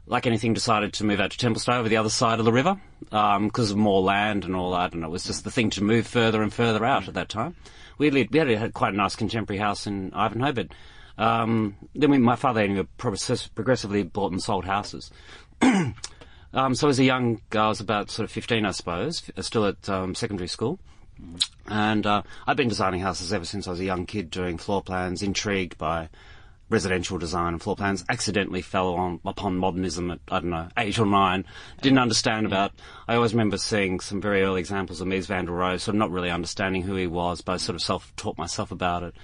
like 0.06 0.26
anything, 0.26 0.52
decided 0.54 0.92
to 0.94 1.04
move 1.04 1.20
out 1.20 1.30
to 1.30 1.38
Templestowe 1.38 1.78
over 1.78 1.88
the 1.88 1.96
other 1.96 2.10
side 2.10 2.38
of 2.38 2.44
the 2.44 2.52
river 2.52 2.78
because 3.00 3.70
of 3.70 3.76
more 3.76 4.02
land 4.02 4.44
and 4.44 4.54
all 4.54 4.72
that, 4.72 4.92
and 4.92 5.04
it 5.04 5.10
was 5.10 5.24
just 5.24 5.44
the 5.44 5.50
thing 5.50 5.70
to 5.70 5.84
move 5.84 6.06
further 6.06 6.42
and 6.42 6.52
further 6.52 6.84
out 6.84 7.08
at 7.08 7.14
that 7.14 7.28
time. 7.28 7.54
We 7.96 8.06
had, 8.08 8.74
quite 8.74 8.92
a 8.92 8.96
nice 8.96 9.16
contemporary 9.16 9.60
house 9.60 9.86
in 9.86 10.12
Ivanhoe, 10.12 10.52
but 10.52 10.68
um, 11.16 11.76
then 11.94 12.10
we, 12.10 12.18
my 12.18 12.36
father 12.36 12.84
progress- 12.98 13.46
progressively 13.48 14.02
bought 14.02 14.32
and 14.32 14.42
sold 14.42 14.64
houses. 14.64 15.10
Um, 16.54 16.76
so 16.76 16.88
as 16.88 17.00
a 17.00 17.04
young 17.04 17.40
guy, 17.50 17.64
I 17.64 17.68
was 17.68 17.80
about 17.80 18.10
sort 18.10 18.24
of 18.24 18.30
15, 18.30 18.64
I 18.64 18.70
suppose, 18.70 19.28
still 19.40 19.66
at 19.66 19.88
um, 19.88 20.14
secondary 20.14 20.46
school. 20.46 20.78
And 21.66 22.06
uh, 22.06 22.22
I've 22.46 22.56
been 22.56 22.68
designing 22.68 23.00
houses 23.00 23.32
ever 23.32 23.44
since 23.44 23.66
I 23.66 23.70
was 23.70 23.80
a 23.80 23.84
young 23.84 24.06
kid, 24.06 24.30
doing 24.30 24.56
floor 24.58 24.80
plans, 24.80 25.22
intrigued 25.22 25.76
by 25.78 26.08
residential 26.70 27.18
design 27.18 27.52
and 27.52 27.62
floor 27.62 27.76
plans. 27.76 28.04
Accidentally 28.08 28.62
fell 28.62 28.94
on 28.94 29.20
upon 29.24 29.56
modernism 29.56 30.10
at 30.10 30.20
I 30.30 30.40
don't 30.40 30.50
know 30.50 30.68
eight 30.76 30.98
or 30.98 31.06
nine. 31.06 31.44
Didn't 31.82 31.98
understand 31.98 32.46
about. 32.46 32.72
I 33.06 33.16
always 33.16 33.32
remember 33.34 33.58
seeing 33.58 34.00
some 34.00 34.20
very 34.20 34.42
early 34.42 34.60
examples 34.60 35.00
of 35.00 35.08
Mies 35.08 35.26
van 35.26 35.44
der 35.44 35.52
Rohe, 35.52 35.80
sort 35.80 35.94
of 35.94 35.98
not 35.98 36.10
really 36.10 36.30
understanding 36.30 36.82
who 36.82 36.96
he 36.96 37.06
was, 37.06 37.40
but 37.40 37.52
I 37.52 37.56
sort 37.58 37.76
of 37.76 37.82
self-taught 37.82 38.38
myself 38.38 38.70
about 38.70 39.02
it. 39.02 39.14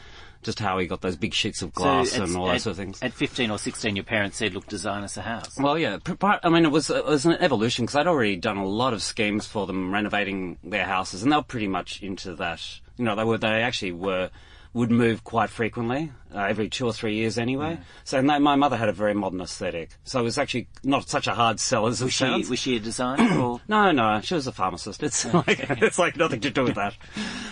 Just 0.42 0.58
how 0.58 0.78
he 0.78 0.86
got 0.86 1.02
those 1.02 1.16
big 1.16 1.34
sheets 1.34 1.60
of 1.60 1.74
glass 1.74 2.14
at- 2.14 2.22
and 2.22 2.34
all 2.34 2.48
at, 2.48 2.54
that 2.54 2.60
sort 2.62 2.70
of 2.70 2.76
things. 2.78 3.02
At 3.02 3.12
fifteen 3.12 3.50
or 3.50 3.58
sixteen, 3.58 3.94
your 3.94 4.06
parents 4.06 4.38
said, 4.38 4.54
"Look, 4.54 4.66
design 4.68 5.02
us 5.04 5.18
a 5.18 5.22
house." 5.22 5.58
Well, 5.58 5.78
yeah. 5.78 5.98
I 6.22 6.48
mean, 6.48 6.64
it 6.64 6.70
was 6.70 6.88
it 6.88 7.04
was 7.04 7.26
an 7.26 7.32
evolution 7.32 7.84
because 7.84 7.96
I'd 7.96 8.06
already 8.06 8.36
done 8.36 8.56
a 8.56 8.66
lot 8.66 8.94
of 8.94 9.02
schemes 9.02 9.46
for 9.46 9.66
them 9.66 9.92
renovating 9.92 10.56
their 10.64 10.86
houses, 10.86 11.22
and 11.22 11.30
they 11.30 11.36
were 11.36 11.42
pretty 11.42 11.68
much 11.68 12.02
into 12.02 12.34
that. 12.36 12.62
You 12.96 13.04
know, 13.04 13.16
they 13.16 13.24
were 13.24 13.36
they 13.36 13.62
actually 13.62 13.92
were 13.92 14.30
would 14.72 14.90
move 14.90 15.24
quite 15.24 15.50
frequently, 15.50 16.12
uh, 16.32 16.38
every 16.38 16.68
two 16.68 16.86
or 16.86 16.92
three 16.92 17.16
years 17.16 17.38
anyway. 17.38 17.76
So, 18.04 18.18
and 18.18 18.30
they, 18.30 18.38
my 18.38 18.54
mother 18.54 18.76
had 18.76 18.88
a 18.88 18.92
very 18.92 19.14
modern 19.14 19.40
aesthetic, 19.40 19.90
so 20.04 20.20
it 20.20 20.22
was 20.22 20.38
actually 20.38 20.68
not 20.84 21.08
such 21.08 21.26
a 21.26 21.34
hard 21.34 21.58
sell 21.58 21.88
as 21.88 22.00
it 22.00 22.04
was 22.04 22.12
she 22.12 22.24
sounds. 22.24 22.48
was 22.48 22.58
she 22.60 22.76
a 22.76 22.80
designer 22.80 23.38
or? 23.40 23.60
No, 23.66 23.90
no, 23.90 24.20
she 24.20 24.34
was 24.34 24.46
a 24.46 24.52
pharmacist. 24.52 25.02
It's 25.02 25.24
like 25.34 25.58
it's 25.82 25.98
like 25.98 26.16
nothing 26.16 26.40
to 26.40 26.50
do 26.50 26.62
with 26.62 26.76
that. 26.76 26.94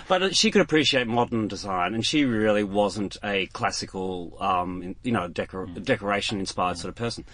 But 0.07 0.23
uh, 0.23 0.31
she 0.31 0.53
could 0.53 0.63
appreciate 0.63 1.09
modern 1.09 1.49
design, 1.49 1.95
and 1.95 2.07
she 2.07 2.25
really 2.25 2.63
wasn't 2.63 3.17
a 3.25 3.47
classical, 3.47 4.37
um, 4.41 4.95
you 5.03 5.13
know, 5.13 5.27
decor- 5.27 5.67
decoration-inspired 5.67 6.79
sort 6.79 6.91
of 6.91 6.95
person. 6.95 7.25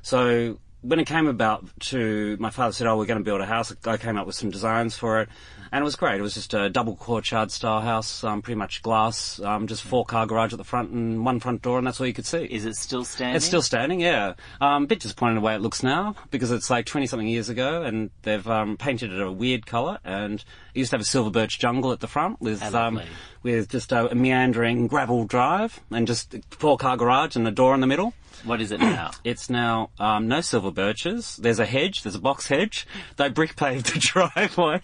So 0.00 0.58
when 0.84 1.00
it 1.00 1.06
came 1.06 1.26
about 1.26 1.64
to 1.80 2.36
my 2.38 2.50
father 2.50 2.72
said, 2.72 2.86
"Oh, 2.86 2.96
we're 2.96 3.06
going 3.06 3.18
to 3.18 3.24
build 3.24 3.40
a 3.40 3.46
house," 3.46 3.74
I 3.86 3.96
came 3.96 4.16
up 4.16 4.26
with 4.26 4.36
some 4.36 4.50
designs 4.50 4.94
for 4.94 5.22
it, 5.22 5.28
and 5.72 5.80
it 5.80 5.84
was 5.84 5.96
great. 5.96 6.20
It 6.20 6.22
was 6.22 6.34
just 6.34 6.52
a 6.52 6.68
double 6.68 6.94
courtyard 6.94 7.50
style 7.50 7.80
house, 7.80 8.22
um, 8.22 8.42
pretty 8.42 8.58
much 8.58 8.82
glass, 8.82 9.40
um, 9.40 9.66
just 9.66 9.82
four 9.82 10.04
car 10.04 10.26
garage 10.26 10.52
at 10.52 10.58
the 10.58 10.64
front 10.64 10.90
and 10.90 11.24
one 11.24 11.40
front 11.40 11.62
door, 11.62 11.78
and 11.78 11.86
that's 11.86 12.00
all 12.00 12.06
you 12.06 12.12
could 12.12 12.26
see. 12.26 12.44
Is 12.44 12.66
it 12.66 12.76
still 12.76 13.04
standing? 13.04 13.36
It's 13.36 13.46
still 13.46 13.62
standing, 13.62 14.00
yeah. 14.00 14.34
Um, 14.60 14.84
a 14.84 14.86
bit 14.86 15.00
disappointed 15.00 15.36
the 15.36 15.40
way 15.40 15.54
it 15.54 15.62
looks 15.62 15.82
now 15.82 16.14
because 16.30 16.52
it's 16.52 16.68
like 16.68 16.84
20 16.86 17.06
something 17.06 17.28
years 17.28 17.48
ago 17.48 17.82
and 17.82 18.10
they've 18.22 18.46
um, 18.46 18.76
painted 18.76 19.12
it 19.12 19.20
a 19.20 19.32
weird 19.32 19.66
colour 19.66 19.98
and 20.04 20.44
it 20.74 20.78
used 20.78 20.90
to 20.90 20.96
have 20.96 21.00
a 21.00 21.04
silver 21.04 21.30
birch 21.30 21.58
jungle 21.58 21.92
at 21.92 22.00
the 22.00 22.08
front 22.08 22.40
with 22.40 22.62
um, 22.74 23.00
with 23.42 23.70
just 23.70 23.92
a, 23.92 24.10
a 24.10 24.14
meandering 24.14 24.86
gravel 24.86 25.24
drive 25.24 25.80
and 25.90 26.06
just 26.06 26.34
four 26.50 26.76
car 26.76 26.96
garage 26.96 27.36
and 27.36 27.48
a 27.48 27.50
door 27.50 27.74
in 27.74 27.80
the 27.80 27.86
middle. 27.86 28.12
What 28.44 28.60
is 28.60 28.72
it 28.72 28.80
now? 28.80 29.10
It's 29.24 29.48
now 29.48 29.90
um, 29.98 30.28
no 30.28 30.40
silver 30.40 30.70
birches. 30.70 31.36
There's 31.36 31.58
a 31.58 31.66
hedge. 31.66 32.02
There's 32.02 32.14
a 32.14 32.20
box 32.20 32.48
hedge. 32.48 32.86
They 33.16 33.28
brick 33.28 33.56
paved 33.56 33.94
the 33.94 33.98
driveway, 34.34 34.82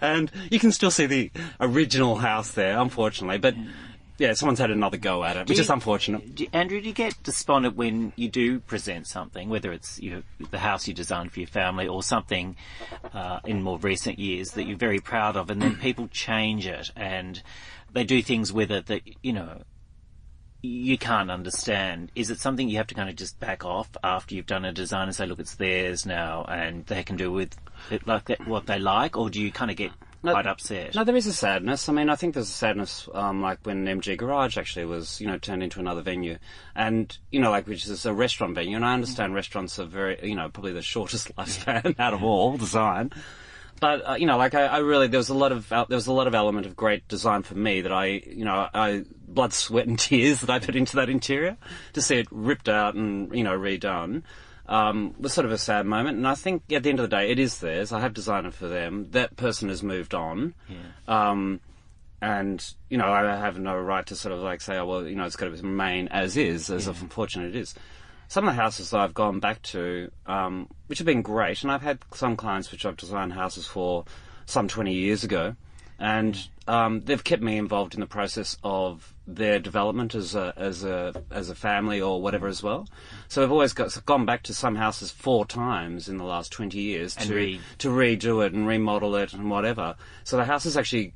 and 0.00 0.30
you 0.50 0.58
can 0.58 0.72
still 0.72 0.90
see 0.90 1.06
the 1.06 1.30
original 1.60 2.16
house 2.16 2.50
there. 2.52 2.78
Unfortunately, 2.78 3.38
but 3.38 3.54
yeah, 4.18 4.34
someone's 4.34 4.58
had 4.58 4.70
another 4.70 4.98
go 4.98 5.24
at 5.24 5.36
it, 5.38 5.48
which 5.48 5.56
you- 5.56 5.62
is 5.62 5.70
unfortunate. 5.70 6.34
Do, 6.34 6.46
Andrew, 6.52 6.78
do 6.80 6.86
you 6.88 6.92
get 6.94 7.14
despondent 7.22 7.74
when 7.76 8.12
you 8.16 8.28
do 8.28 8.60
present 8.60 9.06
something, 9.06 9.48
whether 9.48 9.72
it's 9.72 9.98
you 9.98 10.22
the 10.50 10.58
house 10.58 10.86
you 10.86 10.92
designed 10.92 11.32
for 11.32 11.40
your 11.40 11.46
family 11.46 11.88
or 11.88 12.02
something 12.02 12.54
uh, 13.14 13.40
in 13.46 13.62
more 13.62 13.78
recent 13.78 14.18
years 14.18 14.50
that 14.52 14.64
you're 14.64 14.76
very 14.76 15.00
proud 15.00 15.36
of, 15.36 15.48
and 15.48 15.62
then 15.62 15.76
people 15.76 16.06
change 16.08 16.66
it 16.66 16.90
and 16.96 17.42
they 17.92 18.04
do 18.04 18.22
things 18.22 18.52
with 18.52 18.70
it 18.70 18.86
that 18.86 19.00
you 19.22 19.32
know 19.32 19.62
you 20.62 20.98
can't 20.98 21.30
understand. 21.30 22.10
Is 22.14 22.30
it 22.30 22.38
something 22.40 22.68
you 22.68 22.76
have 22.76 22.86
to 22.88 22.94
kind 22.94 23.08
of 23.08 23.16
just 23.16 23.38
back 23.40 23.64
off 23.64 23.88
after 24.04 24.34
you've 24.34 24.46
done 24.46 24.64
a 24.64 24.72
design 24.72 25.08
and 25.08 25.16
say, 25.16 25.26
"Look, 25.26 25.38
it's 25.38 25.54
theirs 25.54 26.04
now," 26.04 26.44
and 26.48 26.84
they 26.86 27.02
can 27.02 27.16
do 27.16 27.32
with 27.32 27.56
it 27.90 28.06
like 28.06 28.26
that 28.26 28.46
what 28.46 28.66
they 28.66 28.78
like, 28.78 29.16
or 29.16 29.30
do 29.30 29.40
you 29.40 29.50
kind 29.50 29.70
of 29.70 29.76
get 29.76 29.92
No- 30.22 30.32
quite 30.32 30.46
upset? 30.46 30.94
No, 30.94 31.02
there 31.04 31.16
is 31.16 31.26
a 31.26 31.32
sadness. 31.32 31.88
I 31.88 31.92
mean, 31.92 32.10
I 32.10 32.14
think 32.16 32.34
there's 32.34 32.48
a 32.50 32.52
sadness, 32.52 33.08
um, 33.14 33.40
like 33.40 33.58
when 33.62 33.86
MG 33.86 34.16
Garage 34.18 34.58
actually 34.58 34.84
was, 34.84 35.18
you 35.20 35.26
know, 35.26 35.38
turned 35.38 35.62
into 35.62 35.80
another 35.80 36.02
venue, 36.02 36.36
and 36.74 37.16
you 37.30 37.40
know, 37.40 37.50
like 37.50 37.66
which 37.66 37.86
is 37.86 38.04
a 38.04 38.12
restaurant 38.12 38.54
venue. 38.54 38.76
And 38.76 38.84
I 38.84 38.92
understand 38.92 39.34
restaurants 39.34 39.78
are 39.78 39.86
very, 39.86 40.18
you 40.22 40.34
know, 40.34 40.50
probably 40.50 40.72
the 40.72 40.82
shortest 40.94 41.34
lifespan 41.36 41.98
out 41.98 42.12
of 42.12 42.22
all 42.22 42.56
design. 42.58 43.12
But 43.80 44.08
uh, 44.08 44.14
you 44.14 44.26
know, 44.26 44.36
like 44.36 44.54
I, 44.54 44.66
I 44.66 44.78
really, 44.78 45.08
there 45.08 45.18
was 45.18 45.30
a 45.30 45.34
lot 45.34 45.52
of 45.52 45.72
uh, 45.72 45.86
there 45.88 45.96
was 45.96 46.06
a 46.06 46.12
lot 46.12 46.26
of 46.26 46.34
element 46.34 46.66
of 46.66 46.76
great 46.76 47.08
design 47.08 47.42
for 47.42 47.54
me 47.54 47.80
that 47.80 47.92
I, 47.92 48.22
you 48.26 48.44
know, 48.44 48.68
I 48.72 49.04
blood, 49.26 49.52
sweat, 49.52 49.86
and 49.86 49.98
tears 49.98 50.40
that 50.42 50.50
I 50.50 50.58
put 50.58 50.76
into 50.76 50.96
that 50.96 51.08
interior 51.08 51.56
to 51.94 52.02
see 52.02 52.18
it 52.18 52.28
ripped 52.30 52.68
out 52.68 52.94
and 52.94 53.34
you 53.34 53.42
know 53.42 53.58
redone 53.58 54.22
um, 54.70 55.14
was 55.18 55.34
sort 55.34 55.44
of 55.44 55.52
a 55.52 55.58
sad 55.58 55.84
moment. 55.84 56.16
And 56.16 56.26
I 56.26 56.36
think 56.36 56.62
at 56.72 56.84
the 56.84 56.90
end 56.90 57.00
of 57.00 57.10
the 57.10 57.16
day, 57.16 57.30
it 57.30 57.38
is 57.38 57.58
theirs. 57.58 57.92
I 57.92 58.00
have 58.00 58.14
designed 58.14 58.46
it 58.46 58.54
for 58.54 58.68
them. 58.68 59.08
That 59.10 59.36
person 59.36 59.68
has 59.68 59.82
moved 59.82 60.14
on. 60.14 60.54
Um, 61.08 61.60
and, 62.22 62.64
you 62.88 62.96
know, 62.96 63.10
I 63.10 63.36
have 63.36 63.58
no 63.58 63.76
right 63.76 64.06
to 64.06 64.14
sort 64.14 64.32
of 64.32 64.40
like 64.40 64.60
say, 64.60 64.76
oh, 64.76 64.86
well, 64.86 65.06
you 65.06 65.16
know, 65.16 65.24
it's 65.24 65.36
got 65.36 65.46
to 65.46 65.62
remain 65.62 66.06
as 66.08 66.36
is, 66.36 66.70
as 66.70 66.86
unfortunate 66.86 67.56
it 67.56 67.56
is. 67.56 67.74
Some 68.30 68.46
of 68.46 68.54
the 68.54 68.62
houses 68.62 68.90
that 68.90 69.00
I've 69.00 69.12
gone 69.12 69.40
back 69.40 69.60
to, 69.62 70.08
um, 70.24 70.68
which 70.86 71.00
have 71.00 71.04
been 71.04 71.20
great, 71.20 71.64
and 71.64 71.72
I've 71.72 71.82
had 71.82 71.98
some 72.14 72.36
clients 72.36 72.70
which 72.70 72.86
I've 72.86 72.96
designed 72.96 73.32
houses 73.32 73.66
for 73.66 74.04
some 74.46 74.68
20 74.68 74.94
years 74.94 75.24
ago, 75.24 75.56
and 75.98 76.38
um, 76.68 77.00
they've 77.00 77.24
kept 77.24 77.42
me 77.42 77.56
involved 77.56 77.94
in 77.94 77.98
the 77.98 78.06
process 78.06 78.56
of 78.62 79.14
their 79.26 79.58
development 79.58 80.14
as 80.14 80.36
a 80.36 80.54
as 80.56 80.84
a 80.84 81.24
as 81.32 81.50
a 81.50 81.56
family 81.56 82.00
or 82.00 82.22
whatever 82.22 82.46
as 82.46 82.62
well. 82.62 82.86
So 83.26 83.42
I've 83.42 83.50
always 83.50 83.72
got 83.72 84.00
gone 84.06 84.26
back 84.26 84.44
to 84.44 84.54
some 84.54 84.76
houses 84.76 85.10
four 85.10 85.44
times 85.44 86.08
in 86.08 86.16
the 86.16 86.24
last 86.24 86.52
20 86.52 86.78
years 86.78 87.16
And 87.16 87.26
to 87.26 87.34
re- 87.34 87.60
to 87.78 87.88
redo 87.88 88.46
it 88.46 88.52
and 88.52 88.64
remodel 88.64 89.16
it 89.16 89.32
and 89.32 89.50
whatever. 89.50 89.96
So 90.22 90.36
the 90.36 90.44
house 90.44 90.66
is 90.66 90.76
actually, 90.76 91.14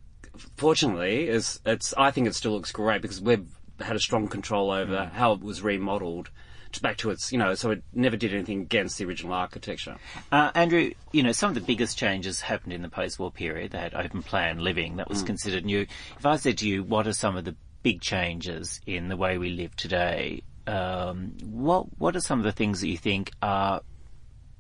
fortunately, 0.57 1.29
is 1.29 1.61
it's. 1.65 1.95
I 1.97 2.11
think 2.11 2.27
it 2.27 2.35
still 2.35 2.55
looks 2.55 2.73
great 2.73 3.03
because 3.03 3.21
we've 3.21 3.47
had 3.79 3.95
a 3.95 4.01
strong 4.01 4.27
control 4.27 4.73
over 4.73 5.13
how 5.15 5.35
it 5.35 5.43
was 5.43 5.63
remodeled 5.63 6.31
back 6.81 6.97
to 6.99 7.11
its, 7.11 7.33
you 7.33 7.39
know, 7.39 7.55
so 7.55 7.71
it 7.71 7.83
never 7.93 8.17
did 8.17 8.33
anything 8.33 8.61
against 8.63 8.99
the 8.99 9.05
original 9.05 9.33
architecture. 9.33 9.97
Uh, 10.33 10.51
Andrew, 10.55 10.93
you 11.13 11.23
know, 11.23 11.33
some 11.33 11.49
of 11.49 11.55
the 11.55 11.61
biggest 11.61 11.99
changes 11.99 12.41
happened 12.41 12.73
in 12.73 12.83
the 12.83 12.89
post-war 12.89 13.31
period. 13.31 13.73
They 13.73 13.79
had 13.79 13.95
open 13.95 14.23
plan 14.23 14.59
living 14.59 14.97
that 14.97 15.09
was 15.09 15.23
considered 15.23 15.65
new. 15.65 15.87
If 16.19 16.27
I 16.27 16.37
said 16.37 16.59
to 16.59 16.69
you, 16.69 16.83
what 16.83 17.07
are 17.07 17.13
some 17.13 17.37
of 17.37 17.45
the 17.45 17.55
big 17.83 18.01
changes 18.01 18.81
in 18.87 19.09
the 19.09 19.17
way 19.17 19.39
we 19.39 19.51
live 19.51 19.77
today? 19.77 20.43
Um, 20.67 21.37
what 21.45 21.87
What 21.99 22.17
are 22.17 22.21
some 22.21 22.39
of 22.39 22.45
the 22.45 22.53
things 22.53 22.81
that 22.81 22.89
you 22.89 22.97
think 22.97 23.31
are 23.43 23.83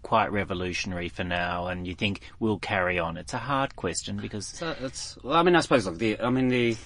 quite 0.02 0.30
revolutionary 0.30 1.08
for 1.08 1.24
now, 1.24 1.68
and 1.68 1.86
you 1.86 1.94
think 1.94 2.20
will 2.38 2.58
carry 2.58 2.98
on? 2.98 3.16
It's 3.16 3.32
a 3.32 3.38
hard 3.38 3.74
question 3.74 4.18
because 4.18 4.46
So 4.46 4.76
it's. 4.80 5.16
Well, 5.22 5.36
I 5.36 5.42
mean, 5.42 5.56
I 5.56 5.60
suppose. 5.60 5.86
Look, 5.86 5.98
the. 5.98 6.20
I 6.20 6.30
mean, 6.30 6.48
the. 6.48 6.76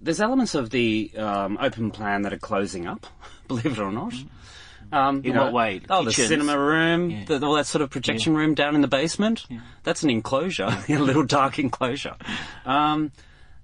There's 0.00 0.20
elements 0.20 0.54
of 0.54 0.70
the 0.70 1.10
um, 1.16 1.58
open 1.60 1.90
plan 1.90 2.22
that 2.22 2.32
are 2.32 2.38
closing 2.38 2.86
up, 2.86 3.06
believe 3.48 3.66
it 3.66 3.78
or 3.78 3.92
not. 3.92 4.14
Um, 4.90 5.22
In 5.22 5.36
what 5.36 5.52
way? 5.52 5.82
Oh, 5.90 6.02
the 6.04 6.10
Kitchens? 6.10 6.28
cinema 6.28 6.58
room, 6.58 7.24
the, 7.26 7.44
all 7.44 7.54
that 7.54 7.66
sort 7.66 7.82
of 7.82 7.90
projection 7.90 8.34
room 8.34 8.54
down 8.54 8.74
in 8.74 8.80
the 8.80 8.88
basement. 8.88 9.46
That's 9.82 10.02
an 10.02 10.08
enclosure, 10.08 10.68
a 10.88 10.98
little 10.98 11.24
dark 11.24 11.58
enclosure. 11.58 12.16
Um, 12.64 13.12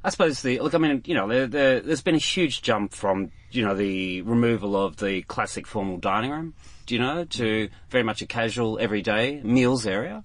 I 0.03 0.11
suppose 0.11 0.43
the 0.43 0.61
look. 0.61 0.75
I 0.75 0.79
mean, 0.79 1.03
you 1.07 1.15
know, 1.15 1.27
there, 1.27 1.47
there, 1.47 1.81
there's 1.81 2.03
been 2.03 2.15
a 2.15 2.19
huge 2.19 2.61
jump 2.61 2.93
from 2.93 3.31
you 3.51 3.65
know 3.65 3.75
the 3.75 4.21
removal 4.23 4.77
of 4.77 4.99
the 4.99 5.23
classic 5.23 5.67
formal 5.67 5.97
dining 5.97 6.31
room, 6.31 6.55
do 6.85 6.95
you 6.95 7.01
know, 7.01 7.25
to 7.25 7.71
very 7.89 8.05
much 8.05 8.21
a 8.21 8.27
casual, 8.27 8.79
everyday 8.79 9.41
meals 9.43 9.87
area 9.87 10.23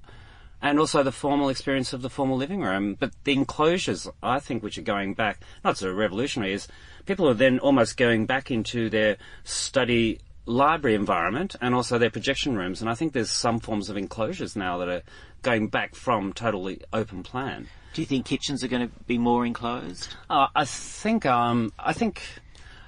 and 0.61 0.79
also 0.79 1.03
the 1.03 1.11
formal 1.11 1.49
experience 1.49 1.93
of 1.93 2.01
the 2.01 2.09
formal 2.09 2.37
living 2.37 2.61
room. 2.61 2.95
But 2.99 3.11
the 3.23 3.33
enclosures, 3.33 4.07
I 4.21 4.39
think, 4.39 4.63
which 4.63 4.77
are 4.77 4.83
going 4.83 5.13
back, 5.13 5.41
not 5.63 5.77
so 5.77 5.91
revolutionary, 5.91 6.53
is 6.53 6.67
people 7.05 7.27
are 7.29 7.33
then 7.33 7.59
almost 7.59 7.97
going 7.97 8.25
back 8.25 8.51
into 8.51 8.89
their 8.89 9.17
study 9.43 10.19
library 10.45 10.95
environment 10.95 11.55
and 11.61 11.75
also 11.75 11.97
their 11.97 12.09
projection 12.09 12.57
rooms. 12.57 12.81
And 12.81 12.89
I 12.89 12.95
think 12.95 13.13
there's 13.13 13.29
some 13.29 13.59
forms 13.59 13.89
of 13.89 13.97
enclosures 13.97 14.55
now 14.55 14.77
that 14.79 14.89
are 14.89 15.03
going 15.41 15.67
back 15.67 15.95
from 15.95 16.33
totally 16.33 16.81
open 16.91 17.23
plan. 17.23 17.67
Do 17.93 18.01
you 18.01 18.05
think 18.05 18.25
kitchens 18.25 18.63
are 18.63 18.67
going 18.67 18.87
to 18.87 18.93
be 19.05 19.17
more 19.17 19.45
enclosed? 19.45 20.15
Uh, 20.29 20.47
I 20.55 20.65
think 20.65 21.25
um, 21.25 21.73
I 21.79 21.93
think 21.93 22.21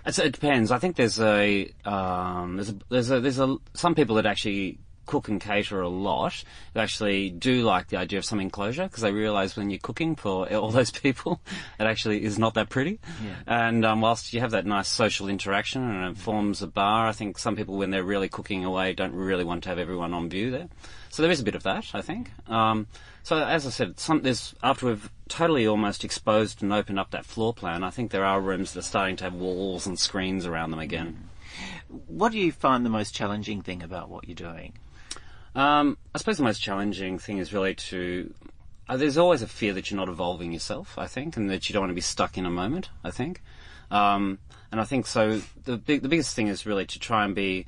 it's, 0.06 0.20
it 0.20 0.34
depends. 0.34 0.72
I 0.72 0.80
think 0.80 0.96
there's 0.96 1.20
a 1.20 1.72
um, 1.86 2.56
there's 2.56 2.70
a 2.70 2.76
there's 2.90 3.12
a 3.12 3.20
there's 3.20 3.40
a 3.40 3.56
some 3.74 3.96
people 3.96 4.16
that 4.16 4.26
actually 4.26 4.78
cook 5.06 5.28
and 5.28 5.42
cater 5.42 5.82
a 5.82 5.90
lot 5.90 6.44
actually 6.76 7.30
do 7.30 7.64
like 7.64 7.88
the 7.88 7.98
idea 7.98 8.20
of 8.20 8.26
some 8.26 8.40
enclosure 8.40 8.84
because 8.84 9.02
they 9.02 9.12
realise 9.12 9.56
when 9.56 9.70
you're 9.70 9.80
cooking 9.80 10.16
for 10.16 10.52
all 10.54 10.72
those 10.72 10.92
people, 10.92 11.42
it 11.80 11.84
actually 11.84 12.24
is 12.24 12.40
not 12.40 12.54
that 12.54 12.70
pretty. 12.70 13.00
Yeah. 13.24 13.36
And 13.48 13.86
um, 13.86 14.02
whilst 14.02 14.34
you 14.34 14.40
have 14.40 14.52
that 14.52 14.66
nice 14.66 14.88
social 14.88 15.28
interaction 15.28 15.84
and 15.84 16.16
it 16.16 16.22
forms 16.22 16.62
a 16.62 16.68
bar, 16.68 17.08
I 17.08 17.12
think 17.12 17.38
some 17.38 17.56
people 17.56 17.78
when 17.78 17.92
they're 17.92 18.04
really 18.04 18.30
cooking 18.30 18.66
away 18.66 18.94
don't 18.94 19.14
really 19.14 19.44
want 19.44 19.64
to 19.64 19.70
have 19.70 19.80
everyone 19.80 20.14
on 20.14 20.30
view 20.30 20.52
there. 20.52 20.70
So 21.10 21.22
there 21.22 21.32
is 21.32 21.42
a 21.42 21.44
bit 21.44 21.56
of 21.56 21.64
that, 21.64 21.88
I 21.94 22.02
think. 22.02 22.32
Um, 22.48 22.88
so 23.24 23.38
as 23.38 23.68
I 23.68 23.70
said, 23.70 24.00
some, 24.00 24.22
there's 24.22 24.56
after 24.64 24.88
we've 24.88 25.12
totally 25.28 25.68
almost 25.68 26.04
exposed 26.04 26.64
and 26.64 26.74
opened 26.74 27.00
up 27.00 27.12
that 27.12 27.26
floor 27.26 27.54
plan, 27.54 27.84
I 27.84 27.90
think 27.90 28.12
there 28.12 28.26
are 28.26 28.42
rooms 28.42 28.74
that 28.74 28.80
are 28.80 28.84
starting 28.84 29.16
to 29.18 29.26
have 29.26 29.34
walls 29.34 29.86
and 29.86 30.00
screens 30.00 30.46
around 30.46 30.72
them 30.72 30.80
again. 30.80 31.30
What 32.08 32.32
do 32.32 32.40
you 32.40 32.52
find 32.52 32.86
the 32.86 32.90
most 32.90 33.14
challenging 33.14 33.62
thing 33.62 33.84
about 33.84 34.10
what 34.10 34.28
you're 34.28 34.36
doing? 34.36 34.74
Um, 35.56 35.98
I 36.16 36.18
suppose 36.18 36.38
the 36.38 36.44
most 36.44 36.62
challenging 36.62 37.20
thing 37.20 37.38
is 37.38 37.54
really 37.54 37.76
to. 37.76 38.34
Uh, 38.88 38.98
there's 38.98 39.18
always 39.18 39.42
a 39.42 39.48
fear 39.48 39.74
that 39.74 39.90
you're 39.90 40.00
not 40.00 40.10
evolving 40.10 40.52
yourself, 40.52 40.98
I 40.98 41.08
think, 41.08 41.38
and 41.38 41.50
that 41.50 41.70
you 41.70 41.74
don't 41.74 41.84
want 41.84 41.92
to 41.92 41.96
be 41.96 42.02
stuck 42.02 42.38
in 42.38 42.46
a 42.46 42.50
moment, 42.50 42.90
I 43.04 43.12
think. 43.12 43.42
Um, 43.90 44.40
and 44.72 44.80
I 44.80 44.86
think 44.86 45.06
so. 45.06 45.42
The, 45.66 45.78
big, 45.78 46.02
the 46.02 46.10
biggest 46.10 46.36
thing 46.36 46.48
is 46.48 46.66
really 46.66 46.86
to 46.86 47.00
try 47.00 47.26
and 47.26 47.36
be, 47.36 47.68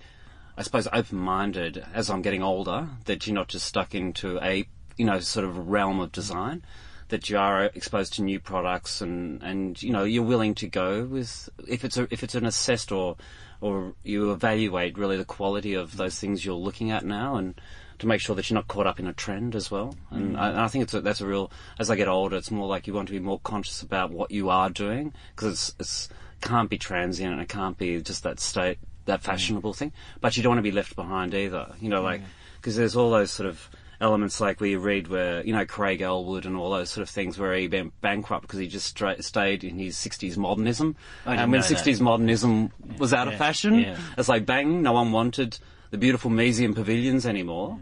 I 0.57 0.63
suppose, 0.63 0.87
open 0.91 1.17
minded 1.17 1.85
as 1.93 2.09
I'm 2.09 2.21
getting 2.21 2.41
older, 2.41 2.87
that 3.05 3.27
you're 3.27 3.35
not 3.35 3.49
just 3.49 3.65
stuck 3.65 3.93
into 3.93 4.39
a, 4.39 4.65
you 4.97 5.05
know, 5.05 5.19
sort 5.19 5.45
of 5.45 5.69
realm 5.69 5.99
of 5.99 6.11
design. 6.11 6.63
That 7.09 7.29
you 7.29 7.37
are 7.37 7.65
exposed 7.65 8.13
to 8.13 8.23
new 8.23 8.39
products 8.39 8.99
and, 8.99 9.43
and 9.43 9.81
you 9.83 9.91
know 9.91 10.03
you're 10.03 10.23
willing 10.23 10.55
to 10.55 10.67
go 10.67 11.03
with 11.03 11.47
if 11.67 11.85
it's 11.85 11.95
a, 11.95 12.07
if 12.09 12.23
it's 12.23 12.33
an 12.33 12.45
assessed 12.45 12.91
or 12.91 13.17
or 13.63 13.93
you 14.03 14.33
evaluate 14.33 14.97
really 14.97 15.15
the 15.15 15.23
quality 15.23 15.73
of 15.73 15.95
those 15.95 16.19
things 16.19 16.43
you're 16.43 16.53
looking 16.53 16.91
at 16.91 17.05
now 17.05 17.37
and 17.37 17.59
to 17.97 18.05
make 18.05 18.19
sure 18.19 18.35
that 18.35 18.49
you're 18.49 18.55
not 18.55 18.67
caught 18.67 18.85
up 18.85 18.99
in 18.99 19.07
a 19.07 19.13
trend 19.13 19.55
as 19.55 19.71
well. 19.71 19.95
And, 20.11 20.35
mm. 20.35 20.37
I, 20.37 20.49
and 20.49 20.59
I, 20.59 20.67
think 20.67 20.83
it's 20.83 20.93
a, 20.93 20.99
that's 20.99 21.21
a 21.21 21.25
real, 21.25 21.49
as 21.79 21.89
I 21.89 21.95
get 21.95 22.09
older, 22.09 22.35
it's 22.35 22.51
more 22.51 22.67
like 22.67 22.87
you 22.87 22.93
want 22.93 23.07
to 23.07 23.13
be 23.13 23.21
more 23.21 23.39
conscious 23.39 23.81
about 23.81 24.11
what 24.11 24.31
you 24.31 24.49
are 24.49 24.69
doing 24.69 25.13
because 25.33 25.49
it's, 25.53 25.75
it's 25.79 26.09
can't 26.41 26.69
be 26.69 26.77
transient 26.77 27.31
and 27.31 27.41
it 27.41 27.47
can't 27.47 27.77
be 27.77 28.01
just 28.01 28.23
that 28.23 28.41
state, 28.41 28.79
that 29.05 29.23
fashionable 29.23 29.73
thing. 29.73 29.93
But 30.19 30.35
you 30.35 30.43
don't 30.43 30.49
want 30.51 30.59
to 30.59 30.69
be 30.69 30.71
left 30.71 30.97
behind 30.97 31.33
either. 31.33 31.73
You 31.79 31.87
know, 31.87 32.01
like, 32.01 32.19
because 32.57 32.75
there's 32.75 32.97
all 32.97 33.11
those 33.11 33.31
sort 33.31 33.47
of 33.47 33.69
elements 34.01 34.39
like 34.41 34.59
we 34.59 34.75
read 34.75 35.07
where, 35.07 35.45
you 35.45 35.53
know, 35.53 35.65
Craig 35.65 36.01
Ellwood 36.01 36.45
and 36.45 36.55
all 36.55 36.71
those 36.71 36.89
sort 36.89 37.03
of 37.03 37.09
things 37.09 37.37
where 37.39 37.53
he 37.55 37.67
went 37.67 37.99
bankrupt 38.01 38.41
because 38.43 38.59
he 38.59 38.67
just 38.67 38.87
stra- 38.87 39.21
stayed 39.21 39.63
in 39.63 39.77
his 39.77 39.95
60s 39.95 40.37
modernism. 40.37 40.95
And 41.25 41.51
when 41.51 41.61
know 41.61 41.67
that. 41.67 41.77
60s 41.85 42.01
modernism 42.01 42.71
was 42.97 43.13
out 43.13 43.27
Yeah. 43.27 43.33
of 43.33 43.39
fashion, 43.39 43.79
Yeah. 43.79 43.97
it's 44.17 44.29
like 44.29 44.45
bang, 44.45 44.81
no 44.81 44.93
one 44.93 45.11
wanted 45.11 45.57
the 45.91 45.97
beautiful 45.97 46.29
museum 46.31 46.73
pavilions 46.73 47.25
anymore. 47.25 47.79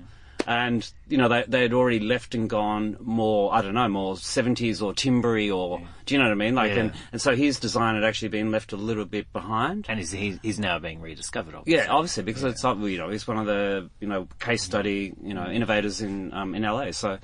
And, 0.47 0.89
you 1.07 1.17
know, 1.17 1.27
they, 1.27 1.43
they'd 1.47 1.73
already 1.73 1.99
left 1.99 2.33
and 2.35 2.49
gone 2.49 2.97
more, 2.99 3.53
I 3.53 3.61
don't 3.61 3.73
know, 3.73 3.87
more 3.87 4.15
70s 4.15 4.81
or 4.81 4.93
timbery 4.93 5.49
or, 5.49 5.81
do 6.05 6.13
you 6.13 6.19
know 6.19 6.25
what 6.25 6.31
I 6.31 6.35
mean? 6.35 6.55
Like, 6.55 6.71
Yeah. 6.71 6.79
and, 6.79 6.93
and 7.11 7.21
so 7.21 7.35
his 7.35 7.59
design 7.59 7.95
had 7.95 8.03
actually 8.03 8.29
been 8.29 8.51
left 8.51 8.73
a 8.73 8.77
little 8.77 9.05
bit 9.05 9.31
behind. 9.33 9.85
And 9.89 9.99
is 9.99 10.11
he, 10.11 10.39
he's 10.41 10.59
now 10.59 10.79
being 10.79 10.99
rediscovered, 11.01 11.55
obviously. 11.55 11.83
Yeah, 11.85 11.91
obviously, 11.91 12.23
because 12.23 12.43
it's 12.43 12.63
not, 12.63 12.77
you 12.79 12.97
know, 12.97 13.09
he's 13.09 13.27
one 13.27 13.37
of 13.37 13.45
the, 13.45 13.89
you 13.99 14.07
know, 14.07 14.27
case 14.39 14.63
study, 14.63 15.13
you 15.23 15.33
know, 15.33 15.47
innovators 15.47 16.01
in 16.01 16.33
um, 16.33 16.55
in 16.55 16.63
LA. 16.63 16.91
So, 16.91 17.17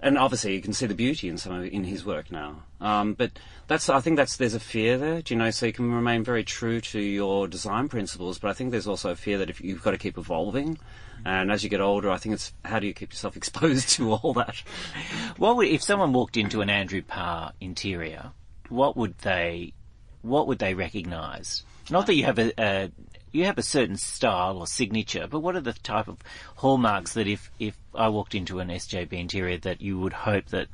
and 0.00 0.18
obviously, 0.18 0.54
you 0.54 0.60
can 0.60 0.72
see 0.72 0.86
the 0.86 0.94
beauty 0.94 1.28
in 1.28 1.38
some 1.38 1.52
of 1.54 1.64
in 1.64 1.84
his 1.84 2.04
work 2.04 2.30
now. 2.30 2.62
Um, 2.80 3.14
but 3.14 3.32
that's, 3.66 3.88
I 3.88 4.00
think 4.00 4.16
that's 4.16 4.36
there's 4.36 4.54
a 4.54 4.60
fear 4.60 4.98
there, 4.98 5.22
do 5.22 5.34
you 5.34 5.38
know, 5.38 5.50
so 5.50 5.66
you 5.66 5.72
can 5.72 5.92
remain 5.92 6.22
very 6.22 6.44
true 6.44 6.80
to 6.82 7.00
your 7.00 7.48
design 7.48 7.88
principles. 7.88 8.38
But 8.38 8.50
I 8.50 8.52
think 8.52 8.70
there's 8.72 8.86
also 8.86 9.10
a 9.10 9.16
fear 9.16 9.38
that 9.38 9.48
if 9.50 9.60
you've 9.60 9.82
got 9.82 9.92
to 9.92 9.98
keep 9.98 10.18
evolving, 10.18 10.78
and 11.26 11.50
as 11.50 11.64
you 11.64 11.68
get 11.68 11.80
older, 11.80 12.08
I 12.08 12.18
think 12.18 12.34
it's 12.36 12.52
how 12.64 12.78
do 12.78 12.86
you 12.86 12.94
keep 12.94 13.12
yourself 13.12 13.36
exposed 13.36 13.88
to 13.90 14.12
all 14.12 14.32
that? 14.34 14.62
What 15.36 15.56
would, 15.56 15.66
if 15.66 15.82
someone 15.82 16.12
walked 16.12 16.36
into 16.36 16.60
an 16.60 16.70
Andrew 16.70 17.02
Parr 17.02 17.52
interior, 17.60 18.30
what 18.68 18.96
would 18.96 19.18
they, 19.18 19.72
what 20.22 20.46
would 20.46 20.60
they 20.60 20.74
recognise? 20.74 21.64
Not 21.90 22.06
that 22.06 22.14
you 22.14 22.24
have 22.24 22.38
a, 22.38 22.52
a, 22.58 22.92
you 23.32 23.44
have 23.44 23.58
a 23.58 23.62
certain 23.62 23.96
style 23.96 24.58
or 24.58 24.68
signature, 24.68 25.26
but 25.28 25.40
what 25.40 25.56
are 25.56 25.60
the 25.60 25.72
type 25.72 26.06
of 26.06 26.18
hallmarks 26.54 27.14
that 27.14 27.26
if, 27.26 27.50
if 27.58 27.76
I 27.92 28.08
walked 28.08 28.36
into 28.36 28.60
an 28.60 28.68
SJB 28.68 29.12
interior 29.12 29.58
that 29.58 29.82
you 29.82 29.98
would 29.98 30.12
hope 30.12 30.46
that 30.46 30.68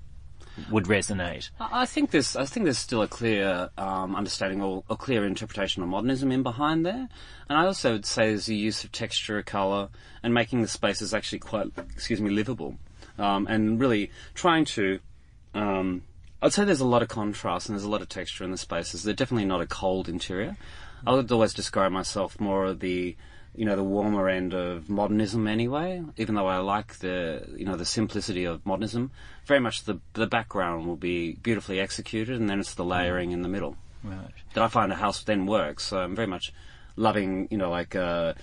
would 0.71 0.85
resonate? 0.85 1.51
I 1.59 1.87
think 1.87 2.11
there's, 2.11 2.37
I 2.37 2.45
think 2.45 2.65
there's 2.65 2.79
still 2.79 3.03
a 3.03 3.09
clear 3.09 3.71
um, 3.79 4.15
understanding 4.15 4.63
or 4.63 4.85
a 4.91 4.97
clear 4.97 5.27
interpretation 5.27 5.83
of 5.83 5.89
modernism 5.89 6.31
in 6.33 6.43
behind 6.43 6.85
there, 6.85 7.09
and 7.49 7.59
I 7.59 7.67
also 7.67 7.93
would 7.93 8.07
say 8.07 8.29
there's 8.29 8.47
the 8.47 8.57
use 8.57 8.85
of 8.85 8.93
texture, 8.93 9.43
colour, 9.43 9.89
and 10.23 10.35
making 10.35 10.63
the 10.63 10.69
spaces 10.69 11.15
actually 11.15 11.41
quite, 11.41 11.67
excuse 11.77 12.21
me, 12.21 12.31
livable, 12.31 12.77
um, 13.19 13.47
and 13.47 13.81
really 13.81 14.11
trying 14.35 14.65
to. 14.67 15.01
Um, 15.55 16.03
I'd 16.41 16.53
say 16.53 16.65
there's 16.65 16.81
a 16.81 16.85
lot 16.87 17.03
of 17.03 17.09
contrast 17.09 17.69
and 17.69 17.77
there's 17.77 17.85
a 17.85 17.91
lot 17.91 18.03
of 18.03 18.09
texture 18.09 18.43
in 18.43 18.51
the 18.51 18.59
spaces. 18.59 19.05
They're 19.05 19.15
definitely 19.15 19.45
not 19.45 19.61
a 19.61 19.67
cold 19.67 20.09
interior. 20.09 20.57
I 21.07 21.15
would 21.15 21.31
always 21.31 21.55
describe 21.55 21.93
myself 21.93 22.41
more 22.41 22.65
of 22.65 22.81
the, 22.81 23.17
you 23.55 23.65
know, 23.65 23.77
the 23.77 23.85
warmer 23.85 24.29
end 24.29 24.55
of 24.55 24.89
modernism 24.89 25.47
anyway. 25.47 26.03
Even 26.17 26.35
though 26.35 26.47
I 26.47 26.59
like 26.59 26.99
the, 26.99 27.47
you 27.57 27.65
know, 27.67 27.77
the 27.77 27.85
simplicity 27.85 28.45
of 28.45 28.65
modernism, 28.65 29.11
very 29.47 29.61
much 29.61 29.85
the 29.85 29.99
the 30.15 30.27
background 30.27 30.87
will 30.87 30.97
be 30.97 31.35
beautifully 31.43 31.81
executed, 31.81 32.41
and 32.41 32.49
then 32.49 32.61
it's 32.61 32.75
the 32.75 32.85
layering 32.85 33.33
in 33.33 33.43
the 33.43 33.49
middle 33.49 33.77
Right. 34.05 34.33
that 34.55 34.63
I 34.65 34.69
find 34.69 34.91
a 34.91 34.97
house 34.97 35.23
then 35.23 35.47
works. 35.47 35.85
So 35.85 35.99
I'm 35.99 36.17
very 36.17 36.27
much 36.27 36.53
loving, 36.97 37.47
you 37.51 37.59
know, 37.59 37.71
like 37.71 37.95
uh, 37.95 38.35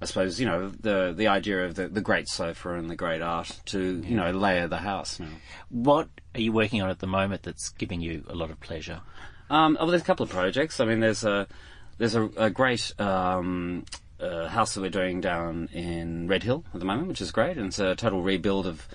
I 0.00 0.04
suppose 0.04 0.38
you 0.38 0.46
know 0.46 0.68
the 0.68 1.12
the 1.16 1.26
idea 1.28 1.64
of 1.64 1.74
the 1.74 1.88
the 1.88 2.00
great 2.00 2.28
sofa 2.28 2.74
and 2.74 2.88
the 2.88 2.94
great 2.96 3.20
art 3.22 3.60
to 3.66 4.02
you 4.06 4.16
know 4.16 4.30
layer 4.30 4.68
the 4.68 4.78
house 4.78 5.18
now. 5.18 5.28
What 5.70 6.08
are 6.34 6.40
you 6.40 6.52
working 6.52 6.82
on 6.82 6.90
at 6.90 7.00
the 7.00 7.06
moment 7.06 7.42
that's 7.42 7.70
giving 7.70 8.00
you 8.00 8.24
a 8.28 8.34
lot 8.34 8.50
of 8.50 8.60
pleasure? 8.60 9.00
Um, 9.50 9.76
oh, 9.80 9.84
well, 9.84 9.90
there's 9.90 10.02
a 10.02 10.04
couple 10.04 10.24
of 10.24 10.30
projects. 10.30 10.78
I 10.78 10.84
mean, 10.84 11.00
there's 11.00 11.24
a 11.24 11.46
there's 11.96 12.14
a, 12.14 12.24
a 12.36 12.50
great 12.50 12.92
um, 13.00 13.84
uh, 14.20 14.48
house 14.48 14.74
that 14.74 14.80
we're 14.80 14.90
doing 14.90 15.20
down 15.20 15.68
in 15.72 16.28
Red 16.28 16.42
Hill 16.42 16.64
at 16.72 16.80
the 16.80 16.86
moment, 16.86 17.08
which 17.08 17.20
is 17.20 17.30
great, 17.30 17.56
and 17.56 17.66
it's 17.66 17.78
a 17.78 17.94
total 17.94 18.22
rebuild 18.22 18.66
of 18.66 18.88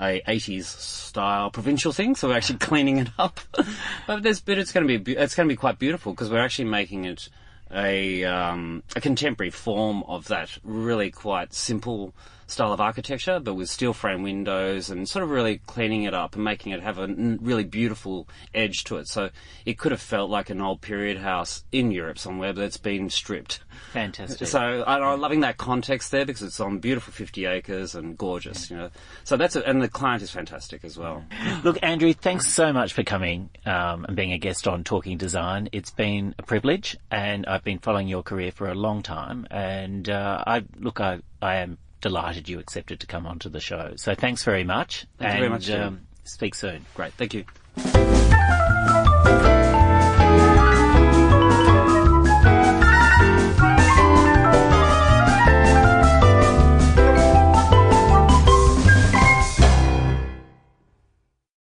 a 0.00 0.22
80s 0.26 0.64
style 0.64 1.50
provincial 1.50 1.92
thing. 1.92 2.14
So 2.14 2.28
we're 2.28 2.36
actually 2.36 2.58
cleaning 2.60 2.98
it 2.98 3.08
up. 3.18 3.40
but 4.06 4.22
there's, 4.22 4.40
but 4.40 4.58
it's 4.58 4.72
going 4.72 4.86
to 4.86 4.88
be 4.88 4.96
be- 4.96 5.16
it's 5.16 5.34
going 5.34 5.48
to 5.48 5.52
be 5.52 5.56
quite 5.56 5.78
beautiful 5.78 6.12
because 6.12 6.30
we're 6.30 6.44
actually 6.44 6.66
making 6.66 7.04
it 7.04 7.28
a 7.72 8.24
um, 8.24 8.82
a 8.96 9.00
contemporary 9.00 9.50
form 9.50 10.02
of 10.04 10.28
that 10.28 10.58
really 10.64 11.10
quite 11.10 11.52
simple 11.54 12.14
style 12.50 12.72
of 12.72 12.80
architecture, 12.80 13.40
but 13.40 13.54
with 13.54 13.68
steel 13.68 13.92
frame 13.92 14.22
windows 14.22 14.90
and 14.90 15.08
sort 15.08 15.22
of 15.22 15.30
really 15.30 15.58
cleaning 15.66 16.04
it 16.04 16.14
up 16.14 16.34
and 16.34 16.44
making 16.44 16.72
it 16.72 16.82
have 16.82 16.98
a 16.98 17.06
really 17.40 17.64
beautiful 17.64 18.28
edge 18.54 18.84
to 18.84 18.96
it. 18.96 19.08
So 19.08 19.30
it 19.64 19.78
could 19.78 19.92
have 19.92 20.00
felt 20.00 20.30
like 20.30 20.50
an 20.50 20.60
old 20.60 20.80
period 20.80 21.18
house 21.18 21.64
in 21.72 21.90
Europe 21.90 22.18
somewhere, 22.18 22.52
but 22.52 22.64
it's 22.64 22.76
been 22.76 23.10
stripped. 23.10 23.60
Fantastic. 23.92 24.48
So 24.48 24.60
I, 24.60 25.00
I'm 25.00 25.20
loving 25.20 25.40
that 25.40 25.56
context 25.56 26.10
there 26.10 26.26
because 26.26 26.42
it's 26.42 26.60
on 26.60 26.78
beautiful 26.78 27.12
50 27.12 27.44
acres 27.46 27.94
and 27.94 28.16
gorgeous, 28.16 28.70
you 28.70 28.76
know. 28.76 28.90
So 29.24 29.36
that's 29.36 29.56
a, 29.56 29.66
and 29.66 29.82
the 29.82 29.88
client 29.88 30.22
is 30.22 30.30
fantastic 30.30 30.84
as 30.84 30.96
well. 30.98 31.24
Look, 31.64 31.78
Andrew, 31.82 32.12
thanks 32.12 32.48
so 32.48 32.72
much 32.72 32.92
for 32.92 33.02
coming 33.02 33.50
um, 33.66 34.04
and 34.04 34.16
being 34.16 34.32
a 34.32 34.38
guest 34.38 34.68
on 34.68 34.84
Talking 34.84 35.18
Design. 35.18 35.68
It's 35.72 35.90
been 35.90 36.34
a 36.38 36.42
privilege, 36.42 36.96
and 37.10 37.46
I've 37.46 37.64
been 37.64 37.78
following 37.78 38.08
your 38.08 38.22
career 38.22 38.52
for 38.52 38.68
a 38.68 38.74
long 38.74 39.02
time. 39.02 39.46
And 39.50 40.08
uh, 40.08 40.44
I 40.46 40.64
look, 40.78 41.00
I, 41.00 41.20
I 41.42 41.56
am 41.56 41.78
delighted 42.00 42.48
you 42.48 42.58
accepted 42.58 43.00
to 43.00 43.06
come 43.06 43.26
onto 43.26 43.48
the 43.48 43.60
show. 43.60 43.92
So 43.96 44.14
thanks 44.14 44.42
very 44.44 44.64
much. 44.64 45.06
Thank 45.18 45.20
you 45.20 45.26
and, 45.26 45.38
very 45.38 45.50
much, 45.50 45.70
Um, 45.70 46.06
speak 46.24 46.54
soon. 46.54 46.84
Great, 46.94 47.12
thank 47.14 47.34
you. 47.34 47.44